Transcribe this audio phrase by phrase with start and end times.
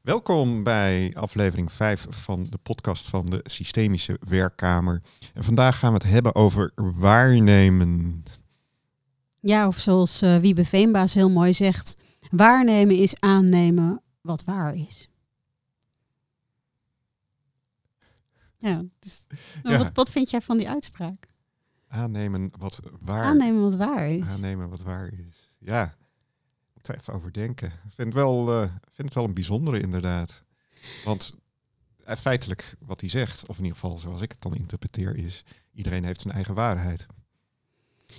[0.00, 5.02] Welkom bij aflevering 5 van de podcast van de Systemische Werkkamer.
[5.34, 8.22] En vandaag gaan we het hebben over waarnemen.
[9.40, 11.96] Ja, of zoals uh, Wiebe Veenbaas heel mooi zegt,
[12.30, 15.08] waarnemen is aannemen wat waar is.
[18.56, 19.22] Ja, dus,
[19.62, 21.28] nou, Wat, wat vind jij van die uitspraak?
[21.88, 24.24] Aannemen wat waar, aannemen wat waar is.
[24.24, 25.52] Aannemen wat waar is.
[25.58, 25.94] Ja,
[26.80, 27.68] moet er even over denken.
[27.68, 30.44] Ik vind het wel, uh, vind het wel een bijzondere inderdaad.
[31.04, 31.34] Want
[32.08, 35.44] uh, feitelijk wat hij zegt, of in ieder geval zoals ik het dan interpreteer, is
[35.72, 37.06] iedereen heeft zijn eigen waarheid.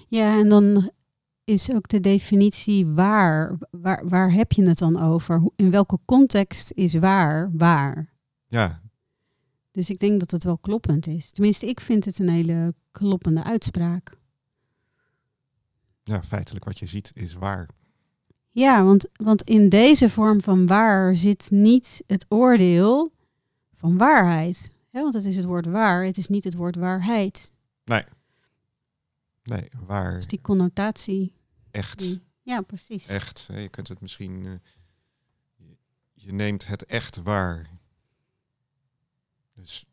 [0.07, 0.91] Ja, en dan
[1.43, 3.57] is ook de definitie waar.
[3.71, 5.51] Waar, waar heb je het dan over?
[5.55, 8.13] In welke context is waar waar?
[8.47, 8.81] Ja.
[9.71, 11.31] Dus ik denk dat het wel kloppend is.
[11.31, 14.13] Tenminste, ik vind het een hele kloppende uitspraak.
[16.03, 17.69] Ja, feitelijk wat je ziet is waar.
[18.51, 23.11] Ja, want, want in deze vorm van waar zit niet het oordeel
[23.73, 24.73] van waarheid.
[24.91, 27.51] want het is het woord waar, het is niet het woord waarheid.
[27.85, 28.03] Nee.
[29.43, 30.13] Nee, waar.
[30.13, 31.33] Dus die connotatie.
[31.71, 32.19] Echt.
[32.41, 33.07] ja, precies.
[33.07, 33.47] Echt.
[33.53, 34.43] Je kunt het misschien.
[34.43, 34.53] Uh,
[36.13, 37.69] je neemt het echt waar.
[39.55, 39.85] Dus.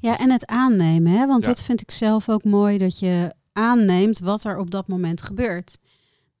[0.00, 1.26] Ja, en het aannemen, hè?
[1.26, 5.22] want dat vind ik zelf ook mooi dat je aanneemt wat er op dat moment
[5.22, 5.78] gebeurt.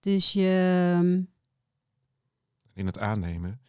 [0.04, 0.94] Dus je.
[0.98, 1.22] Ehm,
[2.72, 3.60] In het aannemen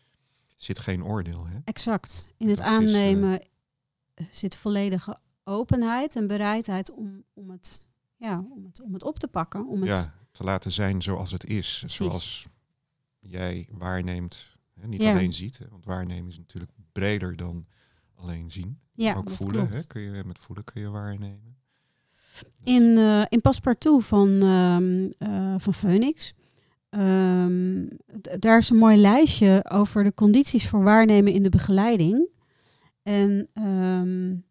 [0.55, 1.45] zit geen oordeel.
[1.45, 1.57] Hè?
[1.63, 2.27] Exact.
[2.37, 3.41] In het aannemen
[4.15, 7.83] uh, zit volledige openheid en bereidheid om, om, het,
[8.15, 9.67] ja, om, het, om het op te pakken.
[9.67, 11.83] Om het ja, te laten zijn zoals het is.
[11.85, 12.47] Zoals
[13.19, 14.57] jij waarneemt.
[14.79, 14.87] Hè?
[14.87, 15.69] Niet alleen ziet, hè?
[15.69, 17.65] want waarnemen is natuurlijk breder dan
[18.15, 18.79] alleen zien.
[18.93, 19.69] Ja, ook voelen.
[19.69, 19.83] Hè?
[19.83, 21.54] Kun je, met voelen kun je waarnemen.
[22.63, 26.33] In, uh, in Passepartout van, uh, van Phoenix.
[26.89, 27.87] Um,
[28.39, 32.29] daar is een mooi lijstje over de condities voor waarnemen in de begeleiding.
[33.03, 34.45] En um,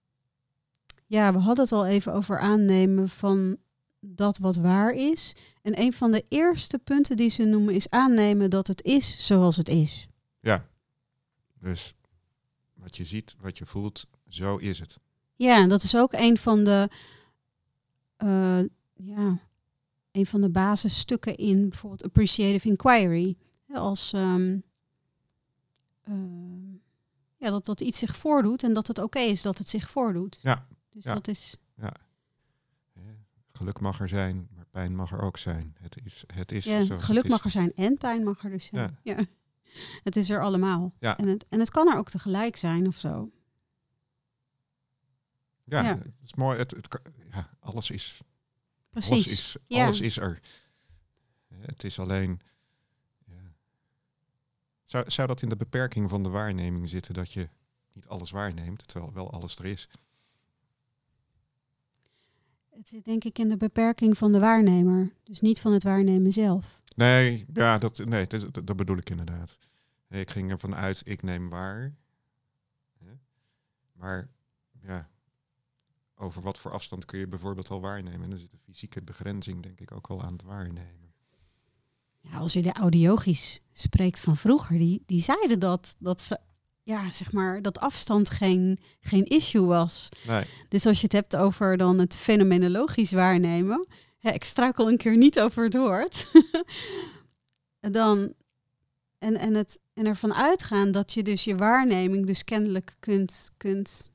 [1.07, 3.57] ja, we hadden het al even over aannemen van
[4.01, 5.37] dat wat waar is.
[5.63, 9.57] En een van de eerste punten die ze noemen is aannemen dat het is zoals
[9.57, 10.09] het is.
[10.41, 10.67] Ja,
[11.61, 11.95] dus
[12.75, 14.99] wat je ziet, wat je voelt, zo is het.
[15.37, 16.89] Ja, en dat is ook een van de
[18.25, 18.61] uh,
[18.95, 19.39] ja,
[20.13, 23.37] een van de basisstukken in bijvoorbeeld appreciative inquiry.
[23.73, 24.63] Als um,
[26.09, 26.15] uh,
[27.37, 30.39] ja, dat, dat iets zich voordoet en dat het oké is dat het zich voordoet.
[30.43, 30.67] Ja.
[30.91, 31.57] Dus dat is.
[31.77, 31.93] Ja.
[33.53, 35.77] Geluk mag er zijn, maar pijn mag er ook zijn.
[35.81, 37.31] Het is, het is ja, geluk het is.
[37.31, 38.99] mag er zijn en pijn mag er dus zijn.
[39.03, 39.17] Ja.
[39.17, 39.25] ja.
[40.05, 40.95] Het is er allemaal.
[40.99, 41.17] Ja.
[41.17, 43.31] En, het, en het kan er ook tegelijk zijn of zo.
[45.65, 45.99] Ja, ja.
[45.99, 46.59] het is mooi.
[46.59, 47.01] Het, het,
[47.35, 48.21] ja, alles is.
[48.91, 49.11] Precies.
[49.11, 50.41] Alles is, alles is er.
[51.49, 52.41] Het is alleen.
[53.27, 53.55] Ja.
[54.85, 57.49] Zou, zou dat in de beperking van de waarneming zitten dat je
[57.93, 59.89] niet alles waarneemt, terwijl wel alles er is?
[62.71, 66.33] Het zit denk ik in de beperking van de waarnemer, dus niet van het waarnemen
[66.33, 66.83] zelf.
[66.97, 69.59] Nee, ja, dat, nee dat, dat bedoel ik inderdaad.
[70.09, 71.95] Ik ging ervan uit, ik neem waar.
[73.93, 74.29] Maar
[76.17, 78.23] over wat voor afstand kun je bijvoorbeeld al waarnemen.
[78.23, 81.13] En dan zit de fysieke begrenzing denk ik ook wel aan het waarnemen.
[82.21, 86.39] Ja, als je de audiogisch spreekt van vroeger, die, die zeiden dat, dat ze
[86.83, 90.09] ja, zeg maar, dat afstand geen, geen issue was.
[90.27, 90.45] Nee.
[90.69, 93.87] Dus als je het hebt over dan het fenomenologisch waarnemen,
[94.19, 96.33] ja, ik struikel een keer niet over het woord,
[97.81, 98.35] dan
[99.19, 104.13] en, en, het, en ervan uitgaan dat je dus je waarneming dus kennelijk kunt, kunt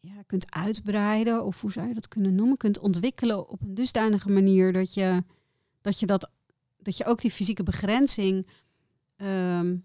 [0.00, 4.30] ja, kunt uitbreiden, of hoe zou je dat kunnen noemen, kunt ontwikkelen op een dusdanige
[4.30, 5.24] manier dat je
[5.80, 6.30] dat, je dat,
[6.78, 8.46] dat je ook die fysieke begrenzing
[9.16, 9.76] ehm,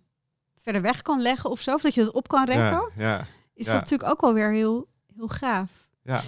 [0.62, 3.28] verder weg kan leggen of zo, of dat je dat op kan rekken, ja, ja,
[3.54, 5.90] is dat natuurlijk ook wel weer heel, heel gaaf.
[6.02, 6.22] Ja.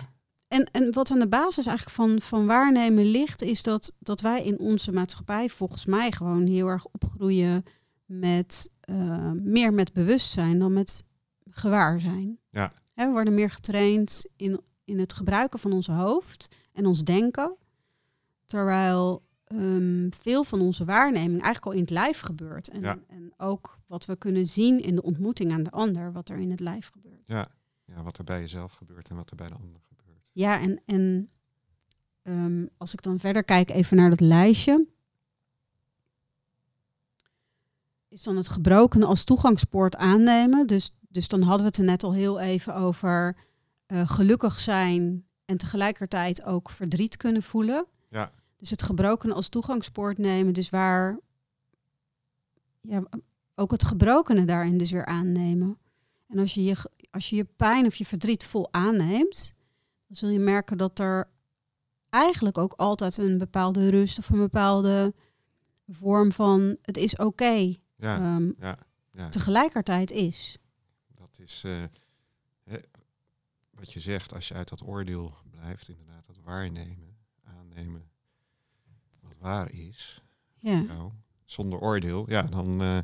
[0.48, 4.44] En, en wat aan de basis eigenlijk van, van waarnemen ligt, is dat, dat wij
[4.44, 7.64] in onze maatschappij volgens mij gewoon heel erg opgroeien
[8.06, 11.04] met uh, meer met bewustzijn dan met
[11.50, 12.40] gewaar zijn.
[12.50, 12.72] Ja
[13.06, 17.56] we worden meer getraind in, in het gebruiken van ons hoofd en ons denken.
[18.46, 22.68] Terwijl um, veel van onze waarneming eigenlijk al in het lijf gebeurt.
[22.68, 26.38] En, en ook wat we kunnen zien in de ontmoeting aan de ander, wat er
[26.38, 27.28] in het lijf gebeurt.
[27.28, 27.48] Ja,
[27.86, 30.30] ja wat er bij jezelf gebeurt en wat er bij de ander gebeurt.
[30.34, 31.30] Ja, en, en
[32.24, 34.88] um, als ik dan verder kijk even naar dat lijstje.
[38.10, 40.68] Is dan het gebroken als toegangspoort aannemen.
[40.68, 43.36] Dus dus dan hadden we het er net al heel even over
[43.88, 47.86] uh, gelukkig zijn en tegelijkertijd ook verdriet kunnen voelen.
[48.10, 48.32] Ja.
[48.58, 51.20] Dus het gebroken als toegangspoort nemen, dus waar,
[52.82, 53.04] ja,
[53.56, 55.78] ook het gebrokene daarin dus weer aannemen.
[56.28, 56.76] En als je je,
[57.12, 59.54] als je, je pijn of je verdriet vol aanneemt,
[60.08, 61.30] dan zul je merken dat er
[62.10, 65.14] eigenlijk ook altijd een bepaalde rust of een bepaalde
[65.88, 68.78] vorm van het is oké ja, ehm, ja,
[69.12, 70.58] ja, tegelijkertijd is.
[71.38, 71.84] Dat is uh,
[72.64, 72.78] hè,
[73.70, 78.10] wat je zegt, als je uit dat oordeel blijft, inderdaad, dat waarnemen, aannemen
[79.22, 80.22] wat waar is.
[80.56, 80.82] Ja.
[80.82, 81.12] Nou,
[81.46, 83.00] zonder oordeel, ja, dan uh,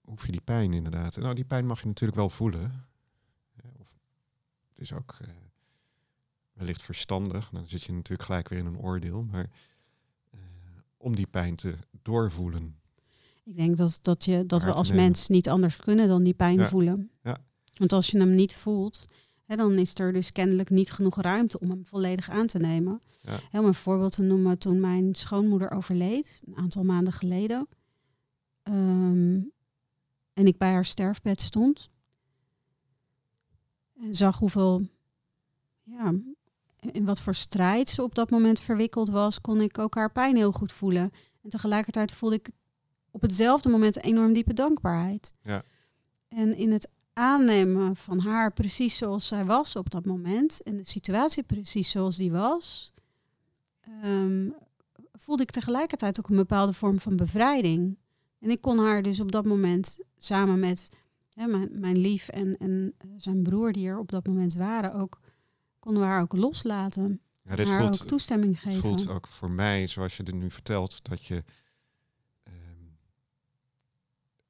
[0.00, 1.16] hoef je die pijn inderdaad.
[1.16, 2.88] Nou, die pijn mag je natuurlijk wel voelen.
[3.78, 3.98] Of,
[4.68, 5.28] het is ook uh,
[6.52, 7.50] wellicht verstandig.
[7.50, 9.22] Dan zit je natuurlijk gelijk weer in een oordeel.
[9.22, 9.50] Maar
[10.34, 10.40] uh,
[10.96, 12.79] om die pijn te doorvoelen.
[13.50, 16.64] Ik denk dat, dat, je, dat we als mens niet anders kunnen dan die pijn
[16.64, 17.10] voelen.
[17.22, 17.38] Ja.
[17.74, 19.06] Want als je hem niet voelt,
[19.44, 23.00] hè, dan is er dus kennelijk niet genoeg ruimte om hem volledig aan te nemen.
[23.50, 23.60] Ja.
[23.60, 27.68] om een voorbeeld te noemen, toen mijn schoonmoeder overleed, een aantal maanden geleden.
[28.62, 29.40] Ehm,
[30.32, 31.90] en ik bij haar sterfbed stond.
[34.00, 34.82] En zag hoeveel,
[35.82, 36.14] ja,
[36.92, 40.36] in wat voor strijd ze op dat moment verwikkeld was, kon ik ook haar pijn
[40.36, 41.10] heel goed voelen.
[41.42, 42.50] En tegelijkertijd voelde ik
[43.10, 45.34] op hetzelfde moment enorm diepe dankbaarheid.
[45.42, 45.62] Ja.
[46.28, 50.84] En in het aannemen van haar precies zoals zij was op dat moment en de
[50.84, 52.92] situatie precies zoals die was,
[54.04, 54.54] um,
[55.12, 57.98] voelde ik tegelijkertijd ook een bepaalde vorm van bevrijding.
[58.38, 60.88] En ik kon haar dus op dat moment samen met
[61.34, 65.20] mijn, mijn lief en, en zijn broer die er op dat moment waren ook,
[65.78, 67.20] konden we haar ook loslaten.
[67.42, 68.72] Ja, dit haar voelt, ook toestemming geven.
[68.72, 71.44] Het voelt ook voor mij, zoals je er nu vertelt, dat je ehm,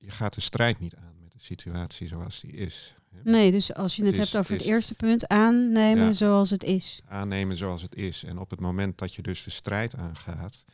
[0.01, 2.95] je gaat de strijd niet aan met de situatie zoals die is.
[3.23, 7.01] Nee, dus als je het, hebt over het, eerste punt, aannemen zoals het is.
[7.07, 8.25] Aannemen zoals het is.
[8.25, 10.65] En op het moment dat je dus de strijd aangaat,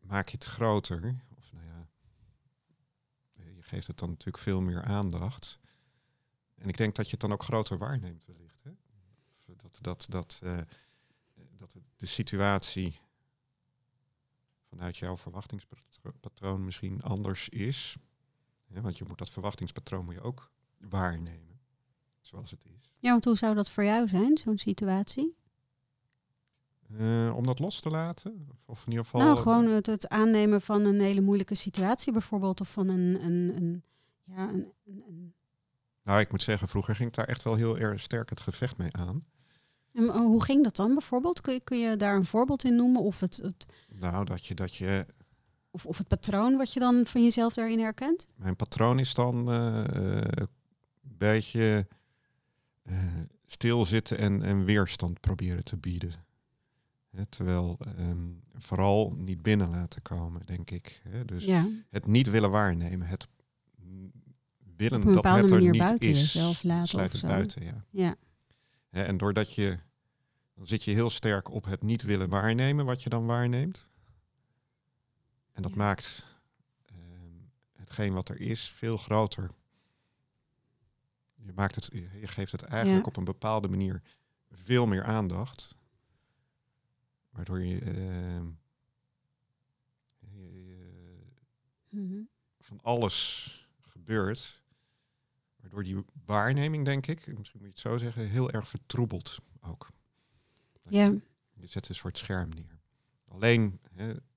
[0.00, 1.24] maak je het groter
[3.66, 5.58] geeft het dan natuurlijk veel meer aandacht.
[6.54, 8.62] En ik denk dat je het dan ook groter waarneemt wellicht.
[8.62, 8.70] Hè?
[9.44, 10.58] Dat, dat, dat, uh,
[11.34, 13.00] dat de situatie
[14.76, 17.96] vanuit jouw verwachtingspatroon misschien anders is.
[18.68, 21.60] Want je moet dat verwachtingspatroon moet je ook waarnemen.
[22.20, 22.90] Zoals het is.
[23.00, 25.36] Ja, want hoe zou dat voor jou zijn, zo'n situatie?
[26.90, 28.48] Uh, om dat los te laten?
[28.64, 29.20] Of in ieder geval.
[29.20, 32.60] Nou, gewoon het, het, aannemen van een hele moeilijke situatie, bijvoorbeeld.
[32.60, 33.24] Of van een.
[33.24, 33.82] een, een
[34.24, 35.34] ja, een, een,
[36.02, 38.76] Nou, ik moet zeggen, vroeger ging ik daar echt wel heel erg sterk het gevecht
[38.76, 39.24] mee aan.
[39.96, 41.40] En eh, hoe ging dat dan bijvoorbeeld?
[41.40, 43.02] Kun je, kun je daar een voorbeeld in noemen?
[43.02, 43.66] Of het, het,
[43.98, 45.06] nou, dat je, dat je.
[45.70, 48.28] Of, of het patroon wat je dan van jezelf daarin herkent?
[48.34, 50.48] Mijn patroon is dan uh, een
[51.02, 51.86] beetje
[52.82, 52.98] uh,
[53.46, 56.24] stilzitten en, en weerstand proberen te bieden
[57.28, 61.02] terwijl ehm, vooral niet binnen laten komen, denk ik.
[61.24, 61.46] dus
[61.90, 63.28] het niet willen waarnemen, het
[64.76, 67.64] willen dat het er niet buiten is, jezelf laten sluit het buiten.
[67.64, 67.84] Ja.
[67.90, 68.16] Ja.
[68.90, 69.78] en doordat je,
[70.56, 73.90] dan zit je heel sterk op het niet willen waarnemen wat je dan waarneemt.
[75.52, 76.26] En dat maakt
[76.90, 79.50] um, hetgeen wat er is veel groter.
[81.34, 84.02] Je, maakt het, je geeft het eigenlijk op een bepaalde manier
[84.50, 85.74] veel meer aandacht.
[87.30, 88.40] Waardoor je, uh,
[91.90, 92.28] mm
[92.66, 94.62] van alles gebeurt.
[95.56, 99.90] Waardoor die waarneming, denk ik, misschien moet je het zo zeggen, heel erg vertroebelt ook.
[100.88, 101.12] Ja.
[101.52, 102.78] Je, zet een soort scherm neer.
[103.28, 103.80] Alleen,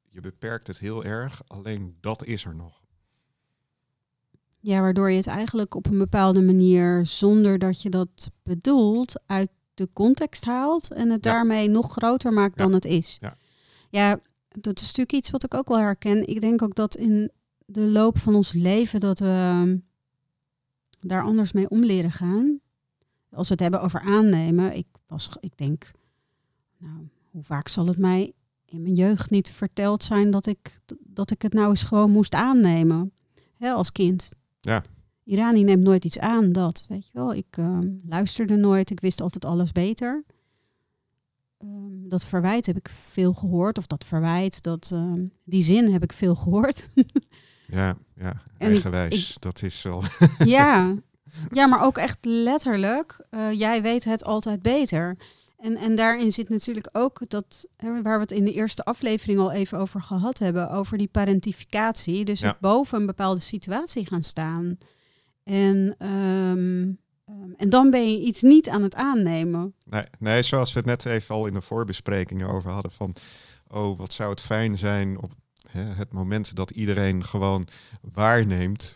[0.10, 2.82] je beperkt het heel erg, alleen dat is er nog.
[4.60, 9.50] Ja, waardoor je het eigenlijk op een bepaalde manier, zonder dat je dat bedoelt, uit
[9.74, 13.18] de context haalt en het daarmee nog groter maakt dan het is.
[13.22, 13.38] Ja.
[13.90, 16.28] ja, dat is natuurlijk iets wat ik ook wel herken.
[16.28, 17.32] Ik denk ook dat in
[17.66, 19.78] de loop van ons leven dat we ehm,
[21.00, 22.60] daar anders mee om leren gaan.
[23.32, 25.92] Als we het hebben over aannemen, ik was, ik denk,
[26.80, 28.34] nou, hoe vaak zal het mij
[28.66, 32.34] in mijn jeugd niet verteld zijn dat ik, dat ik het nou eens gewoon moest
[32.34, 33.12] aannemen,
[33.58, 34.34] hè, als kind.
[34.60, 34.84] Ja.
[35.24, 36.86] Irani neemt nooit iets aan, dat.
[36.88, 40.24] Weet je wel, ik uh, luisterde nooit, ik wist altijd alles beter.
[41.64, 46.04] Um, dat verwijt heb ik veel gehoord, of dat verwijt, dat, uh, die zin heb
[46.04, 46.90] ik veel gehoord.
[47.68, 50.04] ja, ja, eigenwijs, dat is wel...
[50.46, 50.96] ja,
[51.52, 55.18] ja, maar ook echt letterlijk, uh, jij weet het altijd beter.
[55.60, 59.40] En, en daarin zit natuurlijk ook dat, hè, waar we het in de eerste aflevering
[59.40, 62.26] al even over gehad hebben, over die parentificatie.
[62.26, 62.58] Dus ja.
[62.60, 64.78] boven een bepaalde situatie gaan staan.
[65.44, 67.00] En, um,
[67.58, 69.74] en dan ben je iets niet aan het aannemen.
[69.86, 73.16] Nee, nee, zoals we het net even al in de voorbesprekingen over hadden van,
[73.68, 75.32] oh, wat zou het fijn zijn op,
[75.72, 77.68] hè, het moment dat iedereen gewoon
[78.02, 78.96] waarneemt.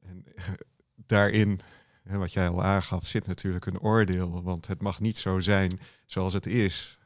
[0.00, 0.24] En
[1.06, 1.60] daarin,
[2.04, 4.42] hè, wat jij al aangaf, zit natuurlijk een oordeel.
[4.42, 6.98] Want het mag niet zo zijn zoals het is.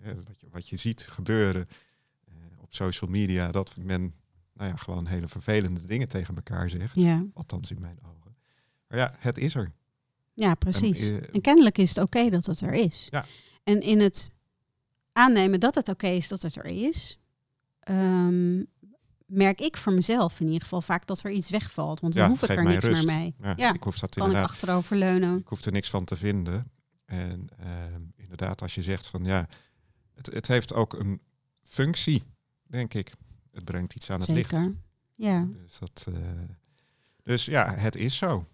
[0.00, 1.68] Hè, wat, je, wat je ziet gebeuren
[2.24, 4.14] eh, op social media, dat men
[4.52, 6.94] nou ja, gewoon hele vervelende dingen tegen elkaar zegt.
[6.94, 7.24] Ja.
[7.34, 8.36] Althans in mijn ogen.
[8.88, 9.72] Maar ja, het is er.
[10.34, 11.08] Ja, precies.
[11.08, 13.08] En, eh, en kennelijk is het oké dat het er is.
[13.10, 13.24] Ja.
[13.64, 14.34] En in het
[15.12, 17.18] aannemen dat het oké is dat het er is,
[17.80, 18.62] ehm,
[19.34, 22.00] merk ik voor mezelf in ieder geval vaak dat er iets wegvalt.
[22.00, 23.34] Want dan hoef ik er niks meer mee.
[23.56, 25.38] Ja, ik hoef dat kan ik achterover leunen.
[25.38, 26.70] Ik hoef er niks van te vinden.
[27.04, 29.46] En ehm, inderdaad, als je zegt van ja,
[30.14, 31.20] het, het heeft ook een
[31.62, 32.22] functie,
[32.66, 33.12] denk ik.
[33.50, 34.60] Het brengt iets aan het Zeker.
[34.60, 34.74] licht.
[35.14, 35.48] Ja.
[35.62, 36.16] Dus, dat, uh,
[37.22, 38.46] dus ja, het is zo.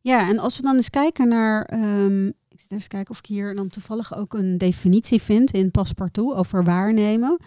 [0.00, 1.72] Ja, en als we dan eens kijken naar.
[1.74, 5.70] Um, ik zit even kijken of ik hier dan toevallig ook een definitie vind in
[5.70, 7.38] Paspartout over waarnemen.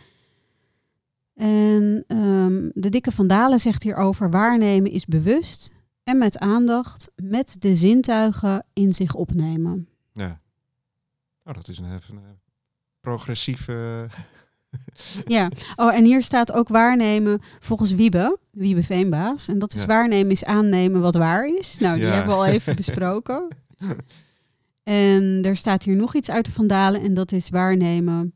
[1.36, 5.72] En um, de dikke Van Dalen zegt hierover: waarnemen is bewust
[6.04, 9.88] en met aandacht met de zintuigen in zich opnemen.
[10.12, 10.40] Ja.
[11.44, 12.40] Oh, dat is een, een
[13.00, 14.10] progressieve
[15.38, 19.48] ja, oh, en hier staat ook waarnemen volgens Wiebe, Wiebe Veenbaas.
[19.48, 21.78] En dat is waarnemen is aannemen wat waar is.
[21.80, 23.48] Nou, die hebben we al even besproken.
[24.84, 28.34] En er staat hier nog iets uit de Vandalen en dat is waarnemen.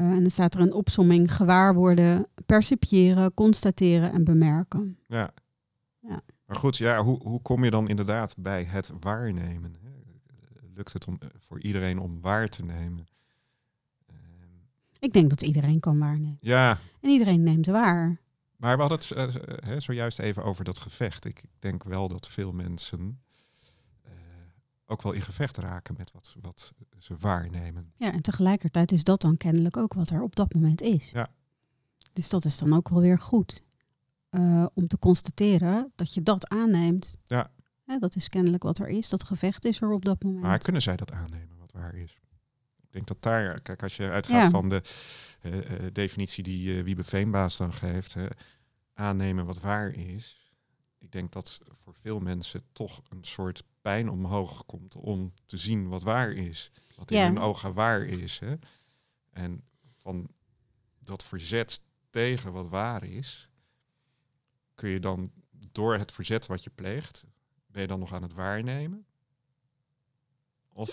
[0.00, 4.98] Uh, en dan staat er een opsomming gewaar worden, percipiëren, constateren en bemerken.
[5.06, 5.30] Ja.
[6.00, 6.20] ja.
[6.46, 9.74] Maar goed, ja, hoe, hoe kom je dan inderdaad bij het waarnemen?
[10.74, 13.06] Lukt het om, voor iedereen om waar te nemen?
[14.98, 16.38] Ik denk dat iedereen kan waarnemen.
[16.40, 16.78] Ja.
[17.00, 18.20] En iedereen neemt waar.
[18.56, 19.36] Maar we hadden het
[19.68, 21.24] uh, zojuist even over dat gevecht.
[21.24, 23.20] Ik denk wel dat veel mensen
[24.90, 27.92] ook wel in gevecht raken met wat, wat ze waarnemen.
[27.96, 31.10] Ja, en tegelijkertijd is dat dan kennelijk ook wat er op dat moment is.
[31.10, 31.28] Ja.
[32.12, 33.62] Dus dat is dan ook wel weer goed.
[34.30, 37.16] Uh, om te constateren dat je dat aanneemt.
[37.24, 37.50] Ja.
[37.84, 37.98] ja.
[37.98, 39.08] Dat is kennelijk wat er is.
[39.08, 40.42] Dat gevecht is er op dat moment.
[40.42, 42.18] Maar kunnen zij dat aannemen, wat waar is?
[42.82, 44.82] Ik denk dat daar, kijk, als je uitgaat van de
[45.42, 45.52] uh,
[45.92, 48.16] definitie die Wiebe Veenbaas dan geeft,
[48.94, 50.47] aannemen wat waar is.
[50.98, 55.88] Ik denk dat voor veel mensen toch een soort pijn omhoog komt om te zien
[55.88, 56.70] wat waar is.
[56.96, 58.38] Wat in hun ogen waar is.
[58.38, 58.54] Hè?
[59.30, 59.62] En
[59.96, 60.28] van
[60.98, 63.50] dat verzet tegen wat waar is,
[64.74, 65.30] kun je dan
[65.72, 67.24] door het verzet wat je pleegt,
[67.66, 69.06] ben je dan nog aan het waarnemen?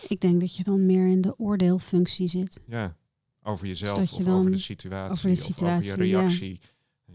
[0.07, 2.59] Ik denk dat je dan meer in de oordeelfunctie zit.
[2.65, 2.95] Ja,
[3.43, 6.59] over jezelf dus of over de situatie, over, de situatie, of over je reactie.
[7.05, 7.13] Ja.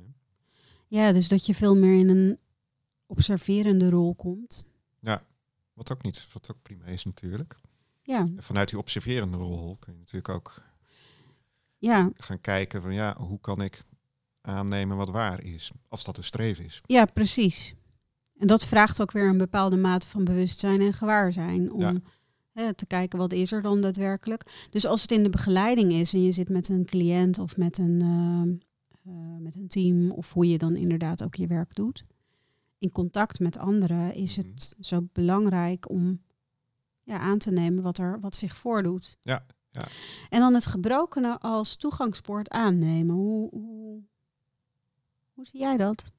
[0.87, 1.13] ja.
[1.13, 2.39] dus dat je veel meer in een
[3.11, 4.65] observerende rol komt.
[5.01, 5.23] Ja,
[5.73, 7.57] wat ook niet, wat ook prima is natuurlijk.
[8.03, 8.19] Ja.
[8.19, 10.63] En vanuit die observerende rol kun je natuurlijk ook
[11.79, 12.11] ja.
[12.15, 13.83] gaan kijken van ja, hoe kan ik
[14.41, 16.81] aannemen wat waar is, als dat een streef is.
[16.87, 17.75] Ja, precies.
[18.39, 22.01] En dat vraagt ook weer een bepaalde mate van bewustzijn en gewaarzijn om ja
[22.75, 24.67] te kijken wat is er dan daadwerkelijk.
[24.71, 27.79] Dus als het in de begeleiding is en je zit met een cliënt of met
[27.79, 28.01] een,
[29.07, 32.05] uh, met een team of hoe je dan inderdaad ook je werk doet.
[32.81, 34.49] In contact met anderen is mhm.
[34.49, 36.23] het zo belangrijk om
[37.03, 39.17] ja, aan te nemen wat, er, wat zich voordoet.
[39.21, 39.89] Ja, ja.
[40.29, 43.15] En dan het gebrokene als toegangspoort aannemen.
[43.15, 44.03] Hoe, hoe,
[45.33, 46.13] hoe zie jij dat?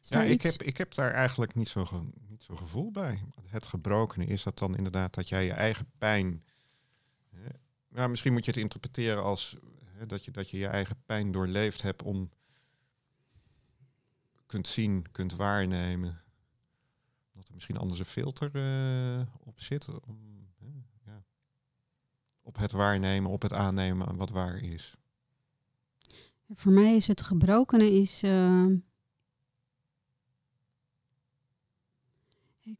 [0.00, 1.86] Ja, ik heb, ik heb daar eigenlijk niet zo,
[2.28, 3.22] niet zo gevoel bij.
[3.46, 6.44] Het gebrokene is dat dan inderdaad dat jij je eigen pijn.
[7.30, 7.48] Hè,
[7.88, 11.32] nou, misschien moet je het interpreteren als hè, dat, je, dat je je eigen pijn
[11.32, 12.30] doorleefd hebt om
[14.54, 16.22] kunt zien, kunt waarnemen.
[17.32, 19.88] Dat er misschien anders een filter uh, op zit.
[19.88, 20.48] Om,
[21.06, 21.24] ja,
[22.42, 24.94] op het waarnemen, op het aannemen wat waar is.
[26.48, 28.22] Voor mij is het gebrokene is.
[28.22, 28.72] Uh
[32.60, 32.76] Ik,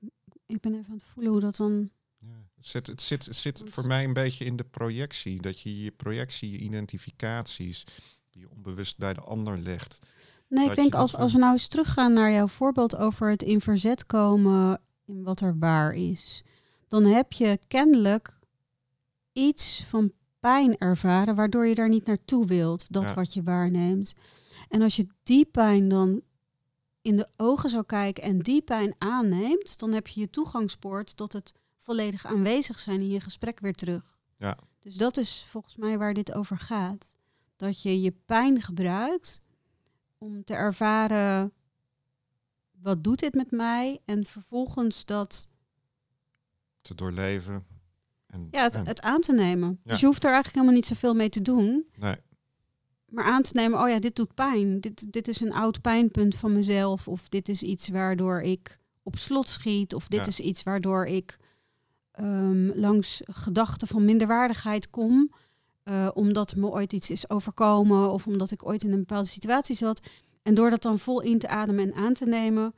[0.47, 1.91] ik ben even aan het voelen hoe dat dan.
[2.19, 5.41] Ja, het zit, het zit, het zit voor mij een beetje in de projectie.
[5.41, 7.85] Dat je je projectie, je identificaties,
[8.31, 9.99] die je onbewust bij de ander legt.
[10.55, 13.61] Nee, ik denk als, als we nou eens teruggaan naar jouw voorbeeld over het in
[13.61, 16.43] verzet komen in wat er waar is.
[16.89, 18.39] Dan heb je kennelijk
[19.33, 24.15] iets van pijn ervaren waardoor je daar niet naartoe wilt, dat wat je waarneemt.
[24.69, 26.21] En als je die pijn dan
[27.03, 31.33] in de ogen zou kijken en die pijn aanneemt, dan heb je je toegangspoort tot
[31.33, 34.19] het volledig aanwezig zijn in je gesprek weer terug.
[34.39, 34.59] Ja.
[34.81, 37.17] Dus dat is volgens mij waar dit over gaat.
[37.57, 39.43] Dat je je pijn gebruikt
[40.25, 41.53] om te ervaren
[42.71, 45.49] wat doet dit met mij en vervolgens dat
[46.83, 47.67] te doorleven.
[48.27, 49.81] En, ja, het, het aan te nemen.
[49.85, 51.87] Dus je hoeft er eigenlijk helemaal niet zoveel mee te doen.
[51.97, 52.17] Nee.
[53.09, 54.81] maar aan te nemen, oh ja, dit doet pijn.
[54.81, 57.09] Dit, dit is een oud pijnpunt van mezelf.
[57.09, 59.95] Of dit is iets waardoor ik op slot schiet.
[59.95, 61.39] Of dit is iets waardoor ik
[62.21, 65.33] um, langs gedachten van minderwaardigheid kom.
[65.85, 69.77] Uh, omdat me ooit iets is overkomen of omdat ik ooit in een bepaalde situatie
[69.77, 70.01] zat.
[70.43, 72.75] En door dat dan vol in te ademen en aan te nemen,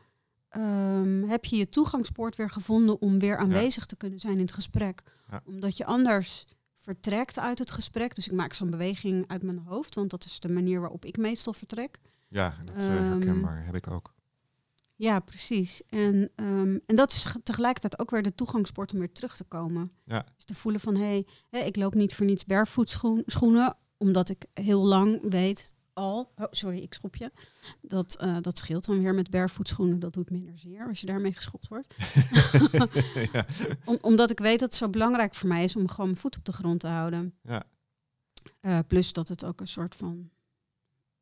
[0.56, 4.52] um, heb je je toegangspoort weer gevonden om weer aanwezig te kunnen zijn in het
[4.52, 5.02] gesprek.
[5.44, 6.46] Omdat je anders
[6.76, 8.14] vertrekt uit het gesprek.
[8.14, 11.16] Dus ik maak zo'n beweging uit mijn hoofd, want dat is de manier waarop ik
[11.16, 11.98] meestal vertrek.
[12.28, 14.14] Ja, dat uh, herkenbaar heb ik ook.
[14.96, 15.82] Ja, precies.
[15.88, 19.92] En, um, en dat is tegelijkertijd ook weer de toegangspoort om weer terug te komen.
[20.04, 20.26] Ja.
[20.36, 24.86] Dus te voelen van, hé, hey, ik loop niet voor niets barefootschoenen, omdat ik heel
[24.86, 27.32] lang weet al, oh sorry, ik schop je,
[27.80, 29.98] dat, uh, dat scheelt dan weer met barefootschoenen.
[29.98, 31.94] Dat doet minder zeer als je daarmee geschopt wordt.
[33.32, 33.46] ja.
[33.84, 36.36] om, omdat ik weet dat het zo belangrijk voor mij is om gewoon mijn voet
[36.36, 37.34] op de grond te houden.
[37.42, 37.64] Ja.
[38.60, 40.30] Uh, plus dat het ook een soort van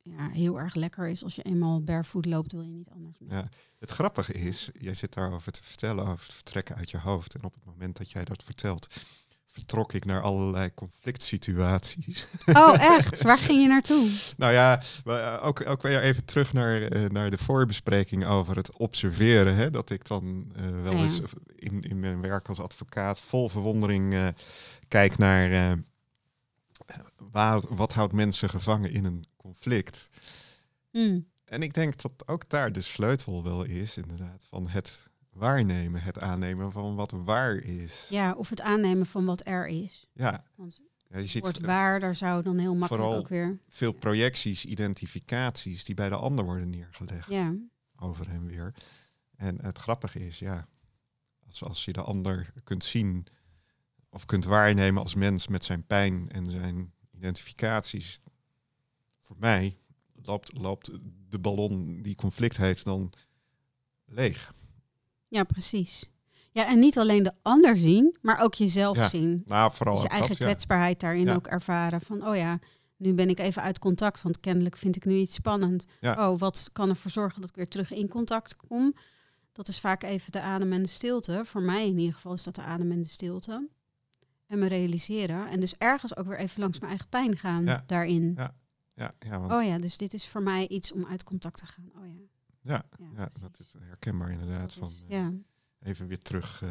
[0.05, 1.25] ja, heel erg lekker is.
[1.25, 3.17] Als je eenmaal barefoot loopt, wil je niet anders.
[3.29, 7.35] Ja, het grappige is, jij zit daarover te vertellen, over het vertrekken uit je hoofd.
[7.35, 8.89] En op het moment dat jij dat vertelt,
[9.47, 12.27] vertrok ik naar allerlei conflict situaties.
[12.53, 13.23] Oh, echt?
[13.23, 14.11] Waar ging je naartoe?
[14.37, 18.73] nou ja, eh, ook, ook weer even terug naar, uh, naar de voorbespreking over het
[18.73, 19.57] observeren.
[19.57, 19.71] Hè?
[19.71, 21.21] Dat ik dan uh, wel eens
[21.57, 24.33] in, in mijn werk als advocaat vol verwondering
[24.89, 25.79] kijk naar
[27.17, 30.09] wat, wat houdt mensen gevangen in een conflict.
[30.93, 31.27] Mm.
[31.45, 35.01] En ik denk dat ook daar de sleutel wel is, inderdaad, van het
[35.31, 38.07] waarnemen, het aannemen van wat waar is.
[38.11, 40.07] Ja, of het aannemen van wat er is.
[40.13, 40.45] Ja.
[40.55, 43.59] Want ja, je ziet wordt waar, daar zou dan heel makkelijk ook weer.
[43.69, 47.31] Veel projecties, identificaties die bij de ander worden neergelegd.
[47.31, 47.55] Ja.
[47.97, 48.75] Over hem weer.
[49.37, 50.67] En het grappige is, ja,
[51.47, 53.27] als, als je de ander kunt zien
[54.15, 58.21] of kunt waarnemen als mens met zijn pijn en zijn identificaties.
[59.21, 59.77] Voor mij
[60.23, 60.91] loopt, loopt
[61.29, 63.13] de ballon die conflict heet dan
[64.05, 64.55] leeg.
[65.29, 66.11] Ja, precies.
[66.53, 69.43] Ja, en niet alleen de ander zien, maar ook jezelf zien.
[69.47, 72.01] Nou, vooral dus je eigen kwetsbaarheid daarin ook ervaren.
[72.01, 72.59] Van, oh ja,
[72.97, 75.85] nu ben ik even uit contact, want kennelijk vind ik nu iets spannend.
[76.01, 78.95] Oh, wat kan ervoor zorgen dat ik weer terug in contact kom?
[79.53, 81.43] Dat is vaak even de adem en de stilte.
[81.45, 83.69] Voor mij in ieder geval is dat de adem en de stilte.
[84.55, 85.49] En me realiseren.
[85.49, 88.35] En dus ergens ook weer even langs mijn eigen pijn gaan daarin.
[88.37, 88.55] Ja.
[88.95, 89.53] Ja, ja, want...
[89.53, 91.91] Oh ja, dus dit is voor mij iets om uit contact te gaan.
[91.97, 92.23] Oh ja.
[92.61, 92.85] Ja,
[93.17, 94.75] ja, dat is herkenbaar inderdaad.
[94.75, 95.33] van, ja.
[95.79, 96.61] Eh, even weer terug.
[96.63, 96.71] Uh,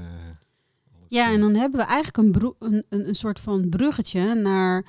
[1.07, 4.85] ja, en dan hebben we eigenlijk een, een, een, soort van bruggetje naar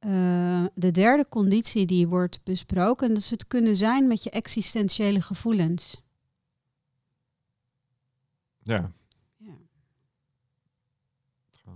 [0.00, 3.08] uh, de derde conditie die wordt besproken.
[3.08, 6.02] En dat is het kunnen zijn met je existentiële gevoelens.
[8.62, 8.74] Ja.
[8.74, 8.92] ja.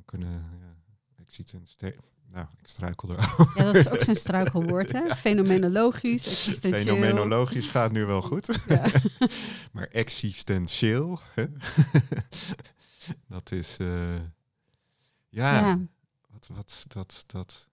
[0.06, 0.76] Kunnen, ja,
[1.16, 1.96] existentiële
[2.32, 3.34] nou, ik struikel er.
[3.54, 5.14] Ja, dat is ook zo'n struikelwoord, hè?
[5.26, 6.96] Fenomenologisch, existentieel.
[6.96, 8.46] Fenomenologisch gaat nu wel goed.
[8.68, 8.90] Ja.
[9.72, 11.46] maar existentieel, hè?
[13.28, 13.76] dat is...
[13.80, 14.14] Uh,
[15.28, 15.78] ja, ja,
[16.28, 17.68] Wat, wat, dat, dat...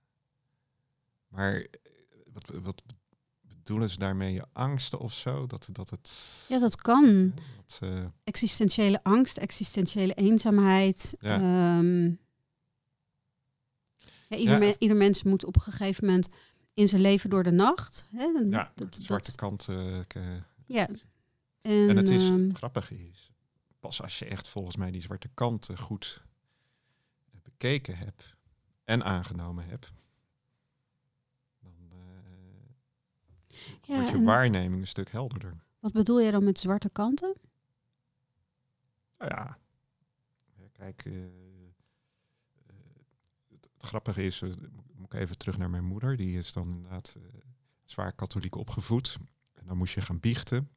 [1.27, 1.65] Maar
[2.33, 2.83] wat, wat
[3.41, 4.33] bedoelen ze daarmee?
[4.33, 5.47] Je angsten of zo?
[5.47, 6.45] Dat, dat het...
[6.47, 7.33] Ja, dat kan.
[7.83, 11.15] Uh, existentiële angst, existentiële eenzaamheid.
[11.19, 11.77] Ja.
[11.77, 12.19] Um,
[14.35, 16.29] ieder, ieder, mens moet op een gegeven moment
[16.73, 18.05] in zijn leven door de nacht.
[18.09, 18.23] Hè?
[18.23, 19.67] Ja, dat, de zwarte kant.
[19.69, 19.99] Uh,
[20.65, 20.87] ja.
[21.61, 23.31] En, en het is uh, grappig is,
[23.79, 26.23] pas als je echt volgens mij die zwarte kanten goed
[27.41, 28.35] bekeken hebt
[28.83, 29.93] en aangenomen hebt,
[31.59, 35.57] dan uh, ja, wordt je waarneming een stuk helderder.
[35.79, 37.35] Wat bedoel je dan met zwarte kanten?
[39.17, 39.57] Nou ja,
[40.71, 41.05] kijk,
[43.83, 44.53] grappige is, uh,
[44.95, 46.17] moet ik even terug naar mijn moeder.
[46.17, 47.23] Die is dan inderdaad uh,
[47.85, 49.17] zwaar katholiek opgevoed.
[49.53, 50.69] En dan moest je gaan biechten.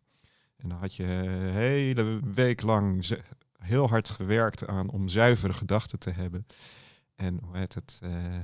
[0.57, 3.07] En dan had je een hele week lang
[3.59, 6.47] heel hard gewerkt aan om zuivere gedachten te hebben.
[7.15, 8.01] En hoe heet het?
[8.03, 8.39] Uh,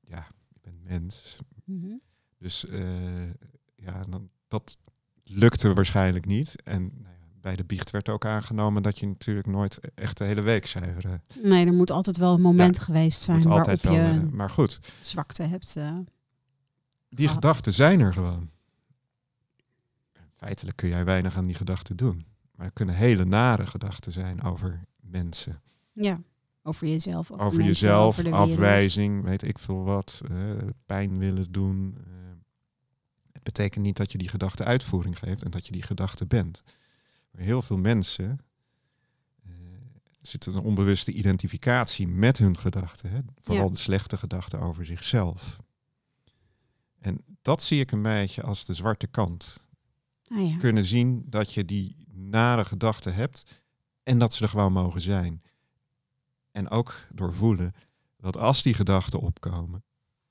[0.00, 1.38] ja, ik ben mens.
[1.64, 2.00] Mm
[2.38, 2.64] Dus
[3.74, 4.78] ja, dan, dat
[5.24, 6.62] lukte waarschijnlijk niet.
[6.62, 7.06] En
[7.40, 11.22] bij de biecht werd ook aangenomen dat je natuurlijk nooit echt de hele week zuiveren.
[11.42, 14.80] Nee, er moet altijd wel een moment geweest zijn waarop wel, je uh, maar goed.
[15.00, 15.74] zwakte hebt.
[15.78, 15.98] Uh,
[17.08, 18.50] die gedachten zijn er gewoon.
[20.36, 22.26] Feitelijk kun jij weinig aan die gedachten doen.
[22.54, 25.60] Maar er kunnen hele nare gedachten zijn over mensen.
[25.92, 26.20] Ja,
[26.62, 27.30] over jezelf.
[27.30, 30.20] Over, over jezelf, afwijzing, weet ik veel wat.
[30.30, 30.38] Uh,
[30.86, 31.96] pijn willen doen.
[33.32, 36.62] het betekent niet dat je die gedachte uitvoering geeft en dat je die gedachte bent
[37.38, 38.40] heel veel mensen
[39.46, 39.52] uh,
[40.20, 43.10] zit een onbewuste identificatie met hun gedachten.
[43.10, 43.20] Hè?
[43.36, 45.60] Vooral de slechte gedachten over zichzelf.
[46.98, 49.68] En dat zie ik een beetje als de zwarte kant.
[50.28, 50.56] Ah, ja.
[50.56, 53.62] Kunnen zien dat je die nare gedachten hebt
[54.02, 55.42] en dat ze er gewoon mogen zijn.
[56.52, 57.74] En ook doorvoelen
[58.16, 59.84] dat als die gedachten opkomen,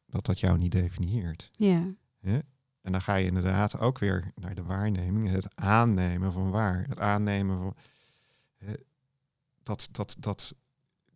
[0.06, 1.52] dat dat jou niet definieert.
[1.56, 1.96] Ja.
[2.88, 6.86] En dan ga je inderdaad ook weer naar de waarneming, het aannemen van waar.
[6.88, 7.76] Het aannemen van
[9.64, 10.56] dat, dat, dat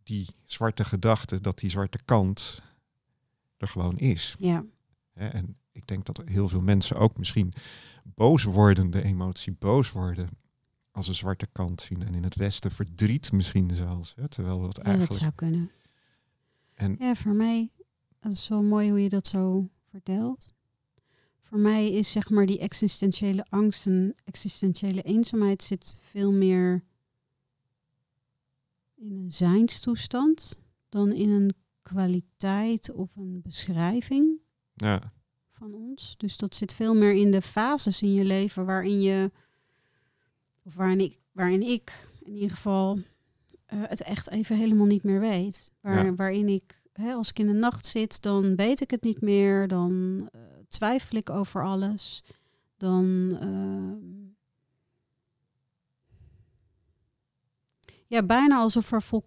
[0.04, 2.62] die zwarte gedachte, dat die zwarte kant
[3.58, 4.36] er gewoon is.
[4.40, 4.64] Ja.
[5.14, 7.54] En ik denk dat heel veel mensen ook misschien
[8.04, 10.30] boos worden, de emotie boos worden,
[10.92, 12.02] als een zwarte kant zien.
[12.02, 14.14] En in het Westen verdriet misschien zelfs.
[14.16, 14.28] Hè?
[14.28, 15.20] Terwijl dat eigenlijk.
[15.20, 15.72] Ja, dat zou kunnen.
[16.74, 17.72] En ja, voor mij,
[18.20, 20.54] dat is zo mooi hoe je dat zo vertelt.
[21.52, 26.84] Voor mij is zeg maar die existentiële angst en existentiële eenzaamheid zit veel meer
[28.96, 34.40] in een zijnstoestand dan in een kwaliteit of een beschrijving
[34.74, 35.14] ja.
[35.52, 36.18] van ons.
[36.18, 39.32] Dus dat zit veel meer in de fases in je leven waarin je,
[40.64, 43.04] of waarin ik, waarin ik in ieder geval uh,
[43.68, 45.72] het echt even helemaal niet meer weet.
[45.82, 46.16] Waar, Ja.
[46.16, 49.68] Waarin ik, hè, als ik in de nacht zit, dan weet ik het niet meer,
[49.68, 52.24] dan eh, twijfel ik over alles,
[52.78, 53.38] dan.
[53.40, 54.20] ehm,
[58.08, 59.24] ja, bijna alsof er vo